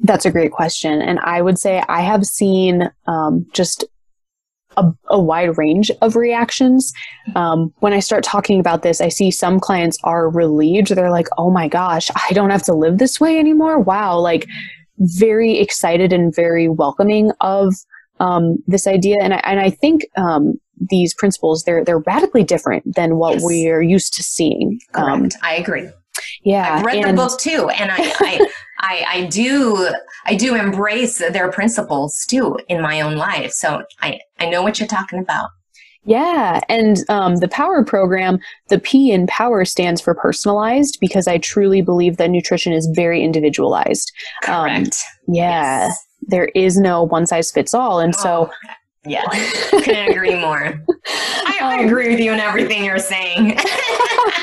That's 0.01 0.25
a 0.25 0.31
great 0.31 0.51
question. 0.51 1.01
And 1.01 1.19
I 1.19 1.41
would 1.41 1.59
say 1.59 1.83
I 1.89 2.01
have 2.01 2.25
seen 2.25 2.89
um, 3.07 3.45
just 3.53 3.83
a, 4.77 4.91
a, 5.09 5.19
wide 5.19 5.57
range 5.57 5.91
of 6.01 6.15
reactions. 6.15 6.93
Um, 7.35 7.73
when 7.79 7.91
I 7.91 7.99
start 7.99 8.23
talking 8.23 8.59
about 8.59 8.81
this, 8.81 9.01
I 9.01 9.09
see 9.09 9.31
some 9.31 9.59
clients 9.59 9.97
are 10.03 10.29
relieved. 10.29 10.95
They're 10.95 11.11
like, 11.11 11.27
oh 11.37 11.49
my 11.49 11.67
gosh, 11.67 12.09
I 12.15 12.33
don't 12.33 12.51
have 12.51 12.63
to 12.63 12.73
live 12.73 12.97
this 12.97 13.19
way 13.19 13.39
anymore. 13.39 13.79
Wow. 13.79 14.19
Like, 14.19 14.47
very 14.99 15.59
excited 15.59 16.13
and 16.13 16.35
very 16.35 16.67
welcoming 16.67 17.31
of 17.41 17.73
um, 18.19 18.57
this 18.67 18.85
idea. 18.85 19.15
And 19.21 19.33
I, 19.33 19.41
and 19.45 19.59
I 19.59 19.69
think 19.69 20.05
um, 20.17 20.59
these 20.89 21.13
principles, 21.13 21.63
they're, 21.63 21.83
they're 21.83 21.99
radically 21.99 22.43
different 22.43 22.95
than 22.95 23.15
what 23.15 23.35
yes. 23.35 23.43
we 23.45 23.69
are 23.69 23.81
used 23.81 24.13
to 24.15 24.23
seeing. 24.23 24.79
Um, 24.93 25.21
Correct. 25.21 25.37
I 25.41 25.55
agree. 25.55 25.89
Yeah, 26.43 26.75
I've 26.75 26.85
read 26.85 26.97
and, 26.97 27.17
the 27.17 27.21
book 27.21 27.39
too, 27.39 27.69
and 27.69 27.91
I, 27.91 27.97
I, 27.97 28.49
I, 28.79 29.05
I 29.07 29.25
do, 29.25 29.89
I 30.25 30.35
do 30.35 30.55
embrace 30.55 31.17
their 31.17 31.51
principles 31.51 32.25
too 32.25 32.57
in 32.67 32.81
my 32.81 33.01
own 33.01 33.15
life. 33.15 33.51
So 33.51 33.83
I, 34.01 34.19
I 34.39 34.49
know 34.49 34.61
what 34.61 34.79
you're 34.79 34.87
talking 34.87 35.19
about. 35.19 35.49
Yeah, 36.05 36.61
and 36.69 36.97
um, 37.09 37.35
the 37.35 37.49
Power 37.49 37.83
program, 37.83 38.39
the 38.69 38.79
P 38.79 39.11
in 39.11 39.27
Power 39.27 39.65
stands 39.65 39.99
for 40.01 40.15
personalized 40.15 40.97
because 41.01 41.27
I 41.27 41.37
truly 41.37 41.81
believe 41.81 42.17
that 42.17 42.31
nutrition 42.31 42.71
is 42.73 42.89
very 42.95 43.21
individualized. 43.21 44.11
Um, 44.47 44.69
Correct. 44.69 45.03
Um, 45.27 45.35
yeah, 45.35 45.87
yes. 45.87 46.07
there 46.21 46.47
is 46.55 46.77
no 46.77 47.03
one 47.03 47.27
size 47.27 47.51
fits 47.51 47.73
all, 47.73 47.99
and 47.99 48.15
oh. 48.17 48.21
so 48.23 48.51
yeah, 49.05 49.25
couldn't 49.69 50.11
agree 50.11 50.35
more. 50.35 50.83
I, 51.07 51.59
I, 51.61 51.79
um, 51.79 51.85
agree 51.85 52.09
with 52.09 52.19
you 52.19 52.31
on 52.31 52.39
everything 52.39 52.83
you're 52.83 52.99
saying. 52.99 53.57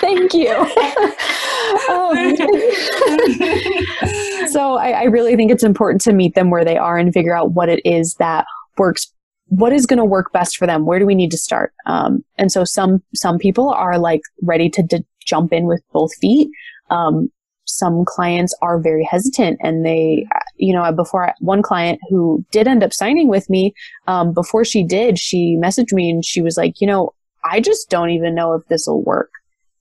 thank 0.01 0.33
you. 0.33 0.51
um, 1.91 2.37
so 4.49 4.77
I, 4.77 4.91
I 4.91 5.05
really 5.05 5.37
think 5.37 5.51
it's 5.51 5.65
important 5.65 6.01
to 6.03 6.13
meet 6.13 6.35
them 6.35 6.51
where 6.51 6.65
they 6.65 6.79
are 6.79 6.97
and 6.97 7.13
figure 7.13 7.37
out 7.37 7.53
what 7.53 7.69
it 7.69 7.81
is 7.85 8.15
that 8.15 8.47
works 8.79 9.13
what 9.49 9.73
is 9.73 9.87
going 9.87 9.99
to 9.99 10.05
work 10.05 10.33
best 10.33 10.57
for 10.57 10.67
them 10.67 10.87
where 10.87 10.99
do 10.99 11.07
we 11.07 11.15
need 11.15 11.31
to 11.31 11.39
start 11.39 11.73
um, 11.87 12.25
and 12.37 12.51
so 12.51 12.65
some 12.65 13.03
some 13.15 13.39
people 13.39 13.71
are 13.71 13.99
like 13.99 14.23
ready 14.43 14.69
to 14.69 14.83
d- 14.83 15.05
jump 15.25 15.53
in 15.53 15.67
with 15.67 15.81
both 15.93 16.13
feet 16.17 16.49
um, 16.91 17.31
some 17.67 18.05
clients 18.05 18.55
are 18.63 18.81
very 18.81 19.05
hesitant 19.05 19.59
and 19.63 19.85
they, 19.85 20.27
you 20.57 20.73
know, 20.73 20.91
before 20.93 21.29
I, 21.29 21.35
one 21.41 21.63
client 21.63 22.01
who 22.09 22.45
did 22.51 22.69
end 22.69 22.83
up 22.83 22.93
signing 22.93 23.29
with 23.29 23.51
me, 23.51 23.75
um, 24.07 24.33
before 24.33 24.65
she 24.65 24.85
did, 24.85 25.19
she 25.19 25.57
messaged 25.61 25.93
me 25.93 26.09
and 26.09 26.25
she 26.25 26.41
was 26.41 26.57
like, 26.57 26.81
you 26.81 26.87
know, 26.87 27.13
I 27.45 27.61
just 27.61 27.91
don't 27.91 28.11
even 28.11 28.35
know 28.35 28.55
if 28.55 28.67
this 28.69 28.87
will 28.87 29.03
work. 29.03 29.31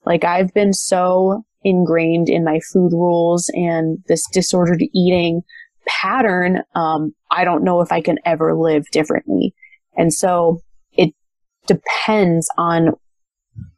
Like 0.06 0.24
I've 0.24 0.54
been 0.54 0.74
so 0.74 1.43
ingrained 1.63 2.30
in 2.30 2.43
my 2.43 2.60
food 2.60 2.91
rules 2.91 3.50
and 3.54 4.04
this 4.08 4.24
disordered 4.32 4.84
eating 4.93 5.43
pattern. 5.88 6.62
Um, 6.76 7.13
I 7.32 7.43
don't 7.43 7.63
know 7.63 7.82
if 7.82 7.91
I 7.91 8.02
can 8.02 8.17
ever 8.26 8.56
live 8.56 8.86
differently. 8.91 9.54
And 9.98 10.13
so 10.13 10.62
it 10.93 11.13
depends 11.67 12.50
on 12.58 12.93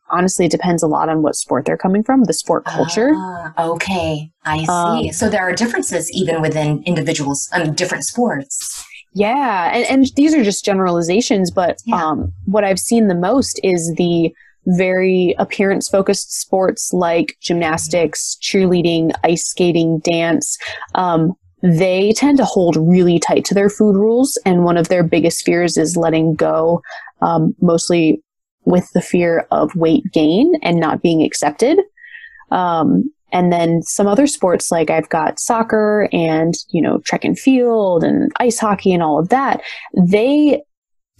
honestly 0.10 0.46
it 0.46 0.52
depends 0.52 0.84
a 0.84 0.88
lot 0.88 1.10
on 1.10 1.22
what 1.22 1.36
sport 1.36 1.65
they're 1.65 1.78
coming 1.78 2.04
from 2.04 2.24
the 2.24 2.34
sport 2.34 2.65
culture. 2.65 3.13
uh, 3.15 3.52
okay. 3.72 4.32
I 4.46 4.60
see. 4.60 5.08
Um, 5.10 5.13
so 5.13 5.30
there 5.30 5.41
are 5.41 5.54
differences 5.54 6.12
even 6.12 6.41
within 6.41 6.84
individuals 6.84 7.50
um, 7.54 7.74
different 7.74 8.04
sports. 8.04 8.86
Yeah 9.13 9.72
and, 9.74 9.86
and 9.86 10.12
these 10.15 10.34
are 10.36 10.43
just 10.43 10.63
generalizations 10.63 11.52
but 11.52 11.80
yeah. 11.86 12.06
um, 12.06 12.32
what 12.46 12.63
i've 12.63 12.80
seen 12.80 13.08
the 13.08 13.15
most 13.15 13.60
is 13.63 13.93
the 13.98 14.32
very 14.67 15.34
appearance 15.38 15.88
focused 15.88 16.39
sports 16.39 16.91
like 16.93 17.38
gymnastics 17.41 18.38
cheerleading 18.41 19.12
ice 19.24 19.46
skating 19.46 20.00
dance. 20.00 20.58
Um, 20.96 21.34
they 21.63 22.13
tend 22.13 22.38
to 22.38 22.46
hold 22.46 22.76
really 22.76 23.17
tight 23.17 23.46
to 23.46 23.54
their 23.54 23.70
food 23.70 23.96
rules 23.96 24.39
and 24.46 24.63
one 24.63 24.78
of 24.78 24.89
their 24.89 25.04
biggest 25.04 25.43
fears 25.43 25.78
is 25.78 25.98
letting 25.98 26.36
go 26.36 26.82
um, 27.22 27.56
mostly 27.62 28.22
with 28.68 28.92
the 28.94 29.02
fear 29.02 29.48
of 29.50 29.76
weight 29.76 30.04
gain 30.12 30.54
and 30.62 30.80
not 30.80 31.02
being 31.02 31.24
accepted. 31.24 31.80
Um, 32.52 33.12
and 33.32 33.52
then 33.52 33.82
some 33.82 34.08
other 34.08 34.28
sports 34.28 34.72
like 34.72 34.90
I've 34.90 35.10
got 35.10 35.40
soccer 35.40 36.10
and, 36.12 36.54
you 36.70 36.82
know, 36.82 37.00
track 37.00 37.24
and 37.24 37.40
field 37.40 38.04
and 38.04 38.32
ice 38.40 38.60
hockey 38.60 38.94
and 38.94 39.02
all 39.02 39.20
of 39.20 39.30
that. 39.30 39.62
They 39.98 40.62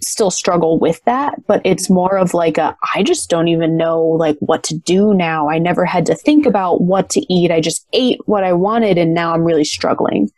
still 0.00 0.30
struggle 0.30 0.78
with 0.78 1.02
that, 1.04 1.34
but 1.46 1.60
it's 1.64 1.90
more 1.90 2.16
of 2.18 2.34
like 2.34 2.56
a, 2.58 2.76
I 2.94 3.02
just 3.02 3.28
don't 3.30 3.48
even 3.48 3.76
know 3.76 4.02
like 4.02 4.36
what 4.40 4.62
to 4.64 4.78
do 4.78 5.12
now. 5.14 5.48
I 5.48 5.58
never 5.58 5.84
had 5.84 6.06
to 6.06 6.14
think 6.14 6.46
about 6.46 6.82
what 6.82 7.10
to 7.10 7.32
eat. 7.32 7.50
I 7.50 7.60
just 7.60 7.86
ate 7.92 8.20
what 8.26 8.44
I 8.44 8.52
wanted 8.52 8.98
and 8.98 9.14
now 9.14 9.32
I'm 9.32 9.42
really 9.42 9.64
struggling. 9.64 10.30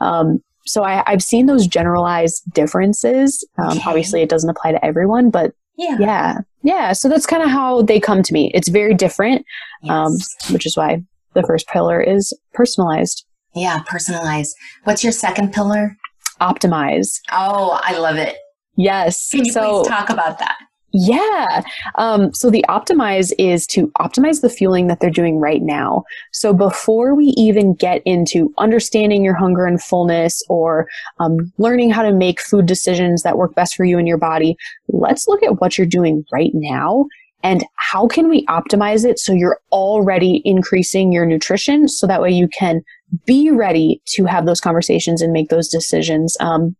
Um, 0.00 0.42
so 0.66 0.82
I, 0.82 1.02
have 1.06 1.22
seen 1.22 1.46
those 1.46 1.66
generalized 1.66 2.42
differences. 2.52 3.46
Um, 3.58 3.78
okay. 3.78 3.82
Obviously, 3.86 4.22
it 4.22 4.28
doesn't 4.28 4.50
apply 4.50 4.72
to 4.72 4.84
everyone, 4.84 5.30
but 5.30 5.52
yeah. 5.76 5.96
Yeah. 5.98 6.38
Yeah. 6.62 6.92
So 6.92 7.08
that's 7.08 7.26
kind 7.26 7.42
of 7.42 7.50
how 7.50 7.82
they 7.82 8.00
come 8.00 8.22
to 8.22 8.32
me. 8.32 8.50
It's 8.54 8.68
very 8.68 8.94
different, 8.94 9.44
um, 9.88 10.12
yes. 10.12 10.36
um, 10.46 10.52
which 10.54 10.66
is 10.66 10.76
why 10.76 11.02
the 11.34 11.42
first 11.42 11.68
pillar 11.68 12.00
is 12.00 12.32
personalized. 12.54 13.24
Yeah, 13.54 13.82
personalized. 13.86 14.56
What's 14.84 15.02
your 15.02 15.12
second 15.12 15.52
pillar? 15.52 15.96
Optimize. 16.40 17.20
Oh, 17.32 17.80
I 17.82 17.96
love 17.98 18.16
it. 18.16 18.36
Yes. 18.76 19.30
Can 19.30 19.44
you 19.44 19.52
so, 19.52 19.82
please 19.82 19.88
talk 19.88 20.10
about 20.10 20.38
that? 20.38 20.56
Yeah. 20.98 21.62
Um, 21.96 22.32
so 22.32 22.48
the 22.48 22.64
optimize 22.70 23.30
is 23.38 23.66
to 23.68 23.88
optimize 23.98 24.40
the 24.40 24.48
fueling 24.48 24.86
that 24.86 25.00
they're 25.00 25.10
doing 25.10 25.38
right 25.38 25.60
now. 25.60 26.04
So 26.32 26.54
before 26.54 27.14
we 27.14 27.34
even 27.36 27.74
get 27.74 28.00
into 28.06 28.54
understanding 28.56 29.22
your 29.22 29.34
hunger 29.34 29.66
and 29.66 29.82
fullness 29.82 30.42
or 30.48 30.88
um, 31.20 31.52
learning 31.58 31.90
how 31.90 32.02
to 32.02 32.12
make 32.12 32.40
food 32.40 32.64
decisions 32.64 33.22
that 33.24 33.36
work 33.36 33.54
best 33.54 33.76
for 33.76 33.84
you 33.84 33.98
and 33.98 34.08
your 34.08 34.16
body, 34.16 34.56
let's 34.88 35.28
look 35.28 35.42
at 35.42 35.60
what 35.60 35.76
you're 35.76 35.86
doing 35.86 36.24
right 36.32 36.52
now 36.54 37.04
and 37.42 37.62
how 37.74 38.08
can 38.08 38.30
we 38.30 38.46
optimize 38.46 39.04
it 39.04 39.18
so 39.18 39.34
you're 39.34 39.60
already 39.72 40.40
increasing 40.46 41.12
your 41.12 41.26
nutrition 41.26 41.88
so 41.88 42.06
that 42.06 42.22
way 42.22 42.30
you 42.30 42.48
can 42.48 42.80
be 43.26 43.50
ready 43.50 44.00
to 44.06 44.24
have 44.24 44.46
those 44.46 44.62
conversations 44.62 45.20
and 45.20 45.30
make 45.30 45.50
those 45.50 45.68
decisions. 45.68 46.38
Um, 46.40 46.74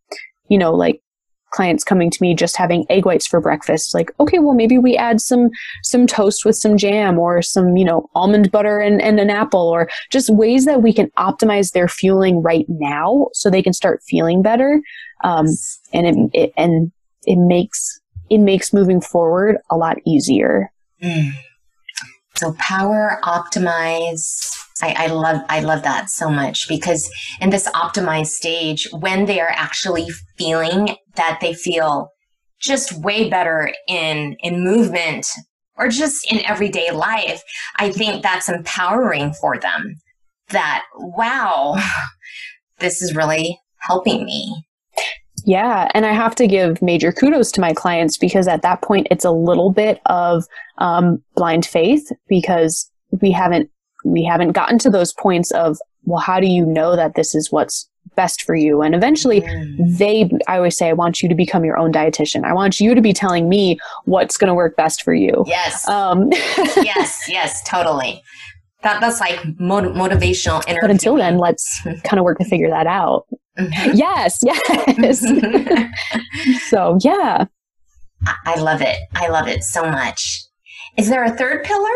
you 0.48 0.56
know, 0.56 0.72
like 0.72 1.02
clients 1.50 1.84
coming 1.84 2.10
to 2.10 2.18
me 2.20 2.34
just 2.34 2.56
having 2.56 2.84
egg 2.90 3.06
whites 3.06 3.26
for 3.26 3.40
breakfast 3.40 3.94
like 3.94 4.10
okay 4.20 4.38
well 4.38 4.54
maybe 4.54 4.78
we 4.78 4.96
add 4.96 5.20
some 5.20 5.48
some 5.82 6.06
toast 6.06 6.44
with 6.44 6.56
some 6.56 6.76
jam 6.76 7.18
or 7.18 7.40
some 7.40 7.76
you 7.76 7.84
know 7.84 8.08
almond 8.14 8.50
butter 8.50 8.78
and, 8.80 9.00
and 9.00 9.20
an 9.20 9.30
apple 9.30 9.68
or 9.68 9.88
just 10.10 10.28
ways 10.30 10.64
that 10.64 10.82
we 10.82 10.92
can 10.92 11.10
optimize 11.18 11.72
their 11.72 11.88
fueling 11.88 12.42
right 12.42 12.66
now 12.68 13.28
so 13.32 13.48
they 13.48 13.62
can 13.62 13.72
start 13.72 14.02
feeling 14.06 14.42
better 14.42 14.80
um, 15.24 15.46
and 15.92 16.06
it, 16.06 16.30
it, 16.34 16.52
and 16.56 16.92
it 17.24 17.36
makes 17.36 18.00
it 18.28 18.38
makes 18.38 18.72
moving 18.72 19.00
forward 19.00 19.58
a 19.70 19.76
lot 19.76 19.96
easier 20.04 20.70
mm. 21.02 21.30
so 22.34 22.54
power 22.58 23.18
optimize 23.22 24.65
I, 24.82 24.94
I, 24.98 25.06
love 25.06 25.40
I 25.48 25.60
love 25.60 25.82
that 25.84 26.10
so 26.10 26.28
much 26.28 26.68
because 26.68 27.08
in 27.40 27.50
this 27.50 27.68
optimized 27.68 28.28
stage, 28.28 28.86
when 28.92 29.24
they 29.24 29.40
are 29.40 29.52
actually 29.54 30.06
feeling 30.36 30.96
that 31.14 31.38
they 31.40 31.54
feel 31.54 32.10
just 32.60 32.92
way 33.02 33.28
better 33.28 33.70
in 33.88 34.36
in 34.40 34.64
movement 34.64 35.26
or 35.76 35.88
just 35.88 36.30
in 36.30 36.44
everyday 36.44 36.90
life, 36.90 37.42
I 37.76 37.90
think 37.90 38.22
that's 38.22 38.48
empowering 38.48 39.32
for 39.34 39.58
them. 39.58 39.94
That 40.50 40.84
wow, 40.94 41.76
this 42.78 43.02
is 43.02 43.14
really 43.14 43.58
helping 43.78 44.24
me. 44.24 44.64
Yeah, 45.44 45.88
and 45.94 46.04
I 46.04 46.12
have 46.12 46.34
to 46.36 46.46
give 46.46 46.82
major 46.82 47.12
kudos 47.12 47.52
to 47.52 47.60
my 47.60 47.72
clients 47.72 48.18
because 48.18 48.48
at 48.48 48.62
that 48.62 48.82
point 48.82 49.06
it's 49.10 49.24
a 49.24 49.30
little 49.30 49.70
bit 49.70 50.00
of 50.06 50.44
um, 50.78 51.22
blind 51.36 51.64
faith 51.64 52.10
because 52.28 52.90
we 53.22 53.30
haven't 53.30 53.70
we 54.06 54.24
haven't 54.24 54.52
gotten 54.52 54.78
to 54.78 54.90
those 54.90 55.12
points 55.12 55.50
of 55.52 55.78
well 56.04 56.20
how 56.20 56.40
do 56.40 56.46
you 56.46 56.64
know 56.64 56.96
that 56.96 57.14
this 57.14 57.34
is 57.34 57.50
what's 57.50 57.88
best 58.14 58.42
for 58.42 58.54
you? 58.54 58.82
And 58.82 58.94
eventually 58.94 59.40
mm. 59.40 59.98
they 59.98 60.30
i 60.46 60.56
always 60.56 60.76
say 60.76 60.88
i 60.88 60.92
want 60.92 61.22
you 61.22 61.28
to 61.28 61.34
become 61.34 61.64
your 61.64 61.76
own 61.76 61.92
dietitian. 61.92 62.44
I 62.44 62.52
want 62.52 62.80
you 62.80 62.94
to 62.94 63.00
be 63.00 63.12
telling 63.12 63.48
me 63.48 63.78
what's 64.04 64.36
going 64.36 64.48
to 64.48 64.54
work 64.54 64.76
best 64.76 65.02
for 65.02 65.14
you. 65.14 65.44
Yes. 65.46 65.86
Um, 65.88 66.30
yes 66.32 67.28
yes 67.28 67.62
totally. 67.64 68.22
That 68.82 69.00
that's 69.00 69.20
like 69.20 69.40
motiv- 69.58 69.92
motivational 69.92 70.62
but 70.80 70.90
until 70.90 71.16
then 71.16 71.38
let's 71.38 71.80
kind 72.04 72.18
of 72.18 72.24
work 72.24 72.38
to 72.38 72.44
figure 72.44 72.70
that 72.70 72.86
out. 72.86 73.26
Mm-hmm. 73.58 73.96
yes 73.96 74.40
yes. 74.42 75.22
So 76.68 76.98
yeah. 77.02 77.46
I 78.44 78.58
love 78.60 78.80
it. 78.82 78.98
I 79.14 79.28
love 79.28 79.46
it 79.48 79.62
so 79.62 79.82
much. 79.82 80.42
Is 80.96 81.08
there 81.08 81.24
a 81.24 81.30
third 81.30 81.64
pillar 81.64 81.90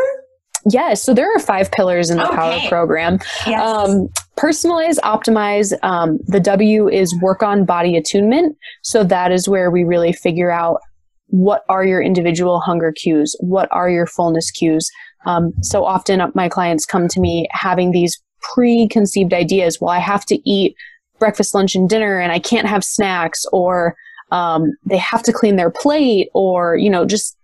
Yes, 0.69 1.03
so 1.03 1.15
there 1.15 1.35
are 1.35 1.39
five 1.39 1.71
pillars 1.71 2.11
in 2.11 2.19
the 2.19 2.27
okay. 2.27 2.37
Power 2.37 2.61
program. 2.69 3.19
Yes. 3.47 3.63
Um, 3.63 4.09
personalize, 4.37 4.99
optimize. 4.99 5.73
Um, 5.83 6.19
the 6.27 6.41
W 6.41 6.89
is 6.89 7.15
work 7.21 7.43
on 7.43 7.65
body 7.65 7.97
attunement. 7.97 8.57
So 8.83 9.05
that 9.05 9.33
is 9.33 9.49
where 9.49 9.71
we 9.71 9.85
really 9.85 10.13
figure 10.13 10.51
out 10.51 10.81
what 11.29 11.63
are 11.69 11.85
your 11.85 12.03
individual 12.03 12.61
hunger 12.61 12.93
cues, 12.93 13.37
what 13.41 13.69
are 13.71 13.89
your 13.89 14.07
fullness 14.07 14.51
cues. 14.51 14.91
Um, 15.27 15.53
so 15.63 15.85
often 15.85 16.21
my 16.35 16.49
clients 16.49 16.87
come 16.87 17.09
to 17.09 17.21
me 17.21 17.47
having 17.53 17.93
these 17.93 18.21
preconceived 18.55 19.33
ideas. 19.33 19.79
Well, 19.81 19.91
I 19.91 19.99
have 19.99 20.25
to 20.27 20.51
eat 20.51 20.75
breakfast, 21.19 21.55
lunch, 21.55 21.75
and 21.75 21.89
dinner, 21.89 22.19
and 22.19 22.33
I 22.33 22.39
can't 22.39 22.67
have 22.67 22.83
snacks, 22.83 23.45
or 23.53 23.95
um, 24.33 24.73
they 24.85 24.97
have 24.97 25.23
to 25.25 25.33
clean 25.33 25.57
their 25.57 25.71
plate, 25.71 26.29
or 26.35 26.77
you 26.77 26.91
know, 26.91 27.05
just 27.05 27.37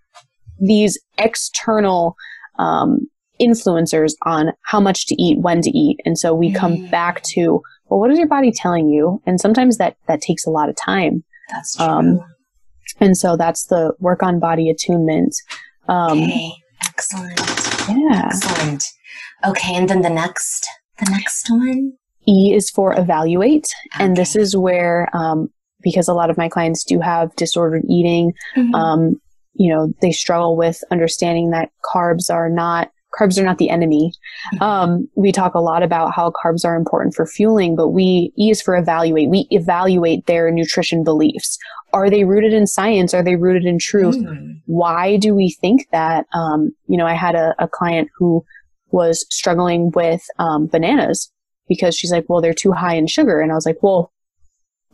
these 0.58 0.98
external 1.18 2.16
um, 2.58 3.06
influencers 3.40 4.12
on 4.24 4.52
how 4.64 4.80
much 4.80 5.06
to 5.06 5.22
eat, 5.22 5.38
when 5.40 5.60
to 5.62 5.70
eat. 5.70 5.98
And 6.04 6.18
so 6.18 6.34
we 6.34 6.52
come 6.52 6.76
mm. 6.76 6.90
back 6.90 7.22
to, 7.34 7.60
well, 7.88 8.00
what 8.00 8.10
is 8.10 8.18
your 8.18 8.28
body 8.28 8.52
telling 8.52 8.88
you? 8.88 9.20
And 9.26 9.40
sometimes 9.40 9.78
that, 9.78 9.96
that 10.08 10.20
takes 10.20 10.46
a 10.46 10.50
lot 10.50 10.68
of 10.68 10.76
time. 10.76 11.22
That's 11.50 11.78
um, 11.78 12.04
true. 12.04 12.20
Um, 12.20 12.34
and 13.00 13.16
so 13.16 13.36
that's 13.36 13.66
the 13.66 13.92
work 13.98 14.22
on 14.22 14.40
body 14.40 14.70
attunement. 14.70 15.34
Um, 15.88 16.22
okay. 16.22 16.52
Excellent. 16.84 17.38
Yeah. 17.88 18.22
Excellent. 18.26 18.84
Okay. 19.44 19.74
And 19.74 19.88
then 19.88 20.02
the 20.02 20.10
next, 20.10 20.66
the 20.98 21.10
next 21.10 21.50
one? 21.50 21.92
E 22.26 22.54
is 22.54 22.70
for 22.70 22.98
evaluate. 22.98 23.68
Okay. 23.94 24.04
And 24.04 24.16
this 24.16 24.34
is 24.34 24.56
where, 24.56 25.08
um, 25.14 25.48
because 25.82 26.08
a 26.08 26.14
lot 26.14 26.30
of 26.30 26.36
my 26.36 26.48
clients 26.48 26.84
do 26.84 27.00
have 27.00 27.36
disordered 27.36 27.82
eating, 27.88 28.32
mm-hmm. 28.56 28.74
um, 28.74 29.20
you 29.58 29.72
know, 29.72 29.92
they 30.00 30.12
struggle 30.12 30.56
with 30.56 30.82
understanding 30.90 31.50
that 31.50 31.70
carbs 31.84 32.32
are 32.32 32.48
not 32.48 32.90
carbs 33.18 33.38
are 33.38 33.44
not 33.44 33.58
the 33.58 33.70
enemy. 33.70 34.12
Mm-hmm. 34.54 34.62
Um, 34.62 35.08
we 35.14 35.32
talk 35.32 35.54
a 35.54 35.60
lot 35.60 35.82
about 35.82 36.14
how 36.14 36.32
carbs 36.32 36.64
are 36.64 36.76
important 36.76 37.14
for 37.14 37.26
fueling, 37.26 37.76
but 37.76 37.88
we 37.88 38.32
E 38.38 38.50
is 38.50 38.60
for 38.60 38.76
evaluate. 38.76 39.30
We 39.30 39.46
evaluate 39.50 40.26
their 40.26 40.50
nutrition 40.50 41.02
beliefs. 41.02 41.58
Are 41.92 42.10
they 42.10 42.24
rooted 42.24 42.52
in 42.52 42.66
science? 42.66 43.14
Are 43.14 43.22
they 43.22 43.36
rooted 43.36 43.64
in 43.64 43.78
truth? 43.78 44.16
Mm. 44.16 44.60
Why 44.66 45.16
do 45.16 45.34
we 45.34 45.50
think 45.50 45.88
that? 45.92 46.26
Um, 46.34 46.72
you 46.88 46.96
know, 46.96 47.06
I 47.06 47.14
had 47.14 47.34
a, 47.34 47.54
a, 47.58 47.68
client 47.68 48.10
who 48.18 48.44
was 48.90 49.24
struggling 49.30 49.90
with 49.94 50.22
um, 50.38 50.66
bananas 50.66 51.30
because 51.68 51.96
she's 51.96 52.12
like, 52.12 52.26
well, 52.28 52.40
they're 52.40 52.54
too 52.54 52.72
high 52.72 52.96
in 52.96 53.06
sugar. 53.06 53.40
And 53.40 53.50
I 53.50 53.54
was 53.54 53.66
like, 53.66 53.82
well, 53.82 54.12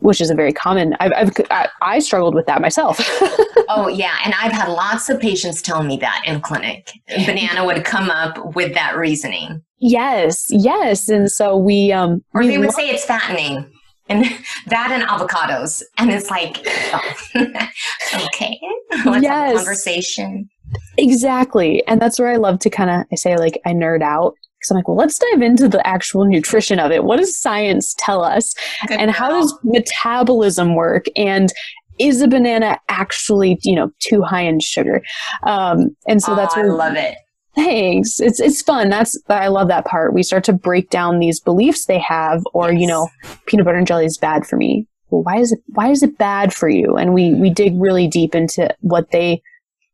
which 0.03 0.19
is 0.19 0.29
a 0.29 0.35
very 0.35 0.51
common. 0.51 0.95
I've, 0.99 1.13
I've 1.15 1.31
I, 1.49 1.69
I 1.81 1.99
struggled 1.99 2.35
with 2.35 2.45
that 2.45 2.61
myself. 2.61 2.99
Oh 3.75 3.87
yeah. 3.87 4.17
And 4.23 4.33
i've 4.39 4.51
had 4.51 4.67
lots 4.67 5.09
of 5.09 5.19
patients 5.19 5.61
tell 5.61 5.83
me 5.83 5.97
that 5.97 6.21
in 6.27 6.41
clinic. 6.41 6.91
Banana 7.25 7.65
would 7.65 7.83
come 7.85 8.11
up 8.11 8.53
with 8.55 8.73
that 8.75 8.95
reasoning. 8.97 9.63
Yes 9.79 10.45
yes. 10.49 11.09
And 11.09 11.31
so 11.31 11.57
we 11.57 11.91
um 11.91 12.23
or 12.33 12.41
we 12.41 12.49
they 12.49 12.57
would 12.57 12.73
say 12.73 12.89
it's 12.89 13.05
fattening. 13.05 13.71
And 14.09 14.25
that 14.67 14.91
and 14.91 15.03
avocados. 15.03 15.81
And 15.97 16.11
it's 16.11 16.29
like 16.29 16.61
oh, 16.93 17.13
okay 18.25 18.59
let's 19.05 19.23
yes. 19.23 19.23
have 19.23 19.51
a 19.51 19.55
conversation. 19.55 20.49
Exactly. 20.97 21.87
And 21.87 21.99
that's 22.01 22.19
where 22.19 22.29
i 22.29 22.35
love 22.35 22.59
to 22.59 22.69
kind 22.69 22.89
of 22.89 23.05
i 23.11 23.15
say 23.15 23.37
like 23.37 23.59
i 23.65 23.71
nerd 23.71 24.03
out 24.03 24.35
because 24.63 24.71
I'm 24.71 24.77
like, 24.77 24.87
well, 24.87 24.97
let's 24.97 25.19
dive 25.19 25.41
into 25.41 25.67
the 25.67 25.85
actual 25.85 26.23
nutrition 26.23 26.79
of 26.79 26.91
it. 26.91 27.03
What 27.03 27.17
does 27.17 27.37
science 27.37 27.93
tell 27.97 28.23
us? 28.23 28.55
Good 28.87 28.99
and 28.99 29.11
how 29.11 29.29
does 29.29 29.53
metabolism 29.63 30.75
work? 30.75 31.05
And 31.17 31.51
is 31.99 32.21
a 32.21 32.27
banana 32.27 32.79
actually, 32.87 33.59
you 33.63 33.75
know, 33.75 33.91
too 33.99 34.21
high 34.21 34.41
in 34.41 34.61
sugar? 34.61 35.03
Um, 35.43 35.95
and 36.07 36.23
so 36.23 36.31
oh, 36.31 36.35
that's 36.35 36.55
where 36.55 36.71
I 36.71 36.73
love 36.73 36.95
it. 36.95 37.17
Thanks. 37.55 38.19
It's 38.19 38.39
it's 38.39 38.61
fun. 38.61 38.89
That's 38.89 39.21
I 39.29 39.49
love 39.49 39.67
that 39.67 39.85
part. 39.85 40.13
We 40.13 40.23
start 40.23 40.43
to 40.45 40.53
break 40.53 40.89
down 40.89 41.19
these 41.19 41.39
beliefs 41.39 41.85
they 41.85 41.99
have, 41.99 42.41
or 42.53 42.71
yes. 42.71 42.81
you 42.81 42.87
know, 42.87 43.09
peanut 43.45 43.65
butter 43.65 43.77
and 43.77 43.85
jelly 43.85 44.05
is 44.05 44.17
bad 44.17 44.47
for 44.47 44.55
me. 44.55 44.87
Well, 45.09 45.21
why 45.21 45.37
is 45.37 45.51
it 45.51 45.59
why 45.67 45.89
is 45.89 46.01
it 46.01 46.17
bad 46.17 46.51
for 46.53 46.67
you? 46.67 46.95
And 46.95 47.13
we 47.13 47.35
we 47.35 47.51
dig 47.51 47.79
really 47.79 48.07
deep 48.07 48.33
into 48.33 48.73
what 48.79 49.11
they 49.11 49.43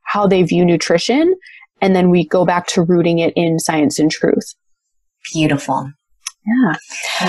how 0.04 0.26
they 0.26 0.44
view 0.44 0.64
nutrition 0.64 1.36
and 1.82 1.96
then 1.96 2.10
we 2.10 2.26
go 2.26 2.46
back 2.46 2.68
to 2.68 2.82
rooting 2.82 3.20
it 3.20 3.34
in 3.36 3.60
science 3.60 4.00
and 4.00 4.12
truth. 4.12 4.54
Beautiful. 5.34 5.92
Yeah. 6.46 6.76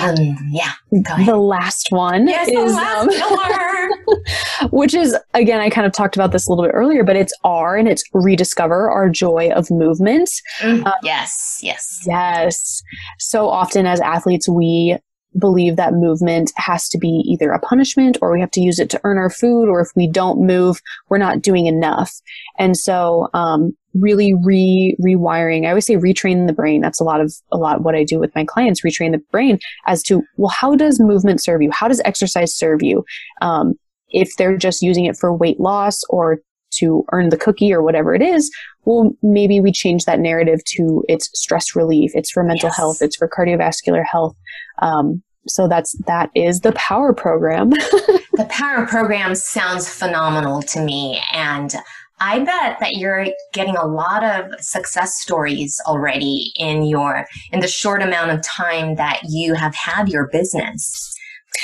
Um, 0.01 0.37
yeah. 0.51 0.73
The 0.91 1.37
last 1.37 1.89
one 1.91 2.27
yes, 2.27 2.49
is, 2.49 2.75
um, 2.75 4.71
which 4.71 4.95
is 4.95 5.17
again, 5.35 5.61
I 5.61 5.69
kind 5.69 5.87
of 5.87 5.93
talked 5.93 6.15
about 6.15 6.33
this 6.33 6.47
a 6.47 6.51
little 6.51 6.65
bit 6.65 6.73
earlier, 6.75 7.05
but 7.05 7.17
it's 7.17 7.33
R 7.45 7.77
and 7.77 7.89
it's 7.89 8.03
rediscover 8.15 8.91
our 8.91 9.09
joy 9.09 9.51
of 9.51 9.71
movement. 9.71 10.31
Mm, 10.61 10.87
um, 10.87 10.93
yes. 11.03 11.59
Yes. 11.63 12.05
Yes. 12.07 12.83
So 13.19 13.49
often 13.49 13.87
as 13.87 14.01
athletes, 14.01 14.49
we 14.49 14.97
believe 15.39 15.77
that 15.77 15.95
movement 15.95 16.53
has 16.57 16.89
to 16.89 16.99
be 16.99 17.23
either 17.27 17.53
a 17.53 17.61
punishment 17.61 18.19
or 18.21 18.33
we 18.33 18.41
have 18.41 18.51
to 18.53 18.61
use 18.61 18.79
it 18.79 18.91
to 18.91 19.01
earn 19.05 19.19
our 19.19 19.31
food, 19.31 19.69
or 19.69 19.81
if 19.81 19.89
we 19.95 20.09
don't 20.09 20.45
move, 20.45 20.81
we're 21.09 21.19
not 21.19 21.43
doing 21.43 21.67
enough. 21.67 22.13
And 22.59 22.77
so, 22.77 23.29
um, 23.35 23.73
really 23.95 24.33
re 24.45 24.97
rewiring. 25.05 25.67
I 25.67 25.71
always 25.71 25.87
say 25.87 25.97
retrain 25.97 26.47
the 26.47 26.53
brain. 26.53 26.81
That's 26.81 27.01
a 27.01 27.05
lot 27.05 27.21
of 27.21 27.33
a 27.51 27.57
lot 27.57 27.83
what 27.83 27.95
I 27.95 28.05
do 28.05 28.19
with 28.19 28.35
my 28.35 28.45
clients. 28.45 28.83
Retrain 28.83 29.13
the 29.13 29.23
brain 29.31 29.59
as 29.87 30.03
to 30.05 30.23
well, 30.37 30.51
how 30.51 30.75
does 30.77 31.01
movement 31.01 31.43
serve 31.43 31.63
you? 31.63 31.71
How 31.71 31.89
does 31.89 32.01
exercise 32.05 32.55
serve 32.55 32.83
you? 32.83 33.05
Um, 33.41 33.75
if 34.11 34.31
they're 34.37 34.57
just 34.57 34.83
using 34.83 35.07
it 35.07 35.17
for 35.17 35.35
weight 35.35 35.61
loss 35.61 36.01
or 36.09 36.39
to 36.73 37.05
earn 37.13 37.29
the 37.29 37.37
cookie 37.37 37.73
or 37.73 37.83
whatever 37.83 38.15
it 38.15 38.23
is, 38.23 38.51
well, 38.85 39.13
maybe 39.23 39.61
we 39.61 39.73
change 39.73 40.05
that 40.05 40.21
narrative 40.21 40.65
to 40.65 41.05
it's 41.09 41.29
stress 41.35 41.77
relief, 41.77 42.13
it's 42.15 42.31
for 42.31 42.43
mental 42.43 42.69
yes. 42.69 42.77
health, 42.77 43.03
it's 43.03 43.17
for 43.17 43.29
cardiovascular 43.29 44.05
health. 44.05 44.37
Um, 44.81 45.23
so 45.47 45.69
that's 45.69 45.97
that 46.07 46.31
is 46.35 46.61
the 46.61 46.73
power 46.73 47.13
program. 47.13 47.71
the 47.71 48.47
power 48.49 48.87
program 48.87 49.35
sounds 49.35 49.89
phenomenal 49.89 50.63
to 50.63 50.81
me, 50.81 51.21
and 51.33 51.75
I 52.21 52.41
bet 52.41 52.79
that 52.81 52.97
you're 52.97 53.27
getting 53.55 53.77
a 53.77 53.87
lot 53.87 54.23
of 54.23 54.61
success 54.61 55.19
stories 55.21 55.81
already 55.87 56.53
in 56.57 56.85
your 56.85 57.27
in 57.53 57.61
the 57.61 57.69
short 57.69 58.03
amount 58.03 58.31
of 58.31 58.43
time 58.43 58.97
that 58.97 59.21
you 59.29 59.55
have 59.55 59.75
had 59.75 60.09
your 60.09 60.29
business. 60.31 61.15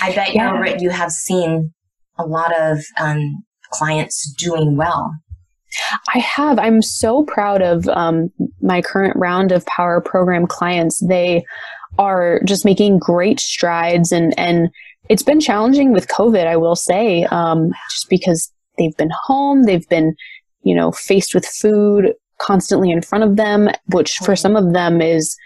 I 0.01 0.15
bet 0.15 0.35
yeah. 0.35 0.65
you 0.65 0.77
you 0.79 0.91
have 0.91 1.13
seen 1.13 1.73
a 2.19 2.25
lot 2.25 2.59
of 2.59 2.79
um, 2.99 3.45
clients 3.79 4.33
doing 4.35 4.77
well. 4.77 5.13
I 6.15 6.19
have. 6.19 6.59
I'm 6.59 6.81
so 6.81 7.25
proud 7.25 7.61
of 7.61 7.87
um, 7.89 8.31
my 8.63 8.81
current 8.81 9.17
round 9.17 9.53
of 9.53 9.67
Power 9.67 10.01
Program 10.01 10.47
clients. 10.47 11.01
They 11.07 11.45
are 11.99 12.41
just 12.45 12.65
making 12.65 12.99
great 12.99 13.41
strides, 13.41 14.13
and 14.13 14.39
and 14.39 14.71
it's 15.09 15.23
been 15.23 15.41
challenging 15.41 15.93
with 15.93 16.09
COVID. 16.09 16.47
I 16.47 16.57
will 16.57 16.77
say, 16.77 17.25
um, 17.25 17.73
just 17.91 18.09
because 18.09 18.51
they've 18.79 18.97
been 18.97 19.13
home, 19.27 19.65
they've 19.65 19.89
been 19.89 20.17
you 20.67 20.75
know, 20.75 20.91
faced 20.91 21.33
with 21.33 21.47
food 21.47 22.13
constantly 22.41 22.91
in 22.91 23.01
front 23.01 23.23
of 23.23 23.37
them, 23.37 23.69
which 23.93 24.19
for 24.19 24.35
some 24.35 24.57
of 24.57 24.73
them 24.73 25.01
is 25.01 25.37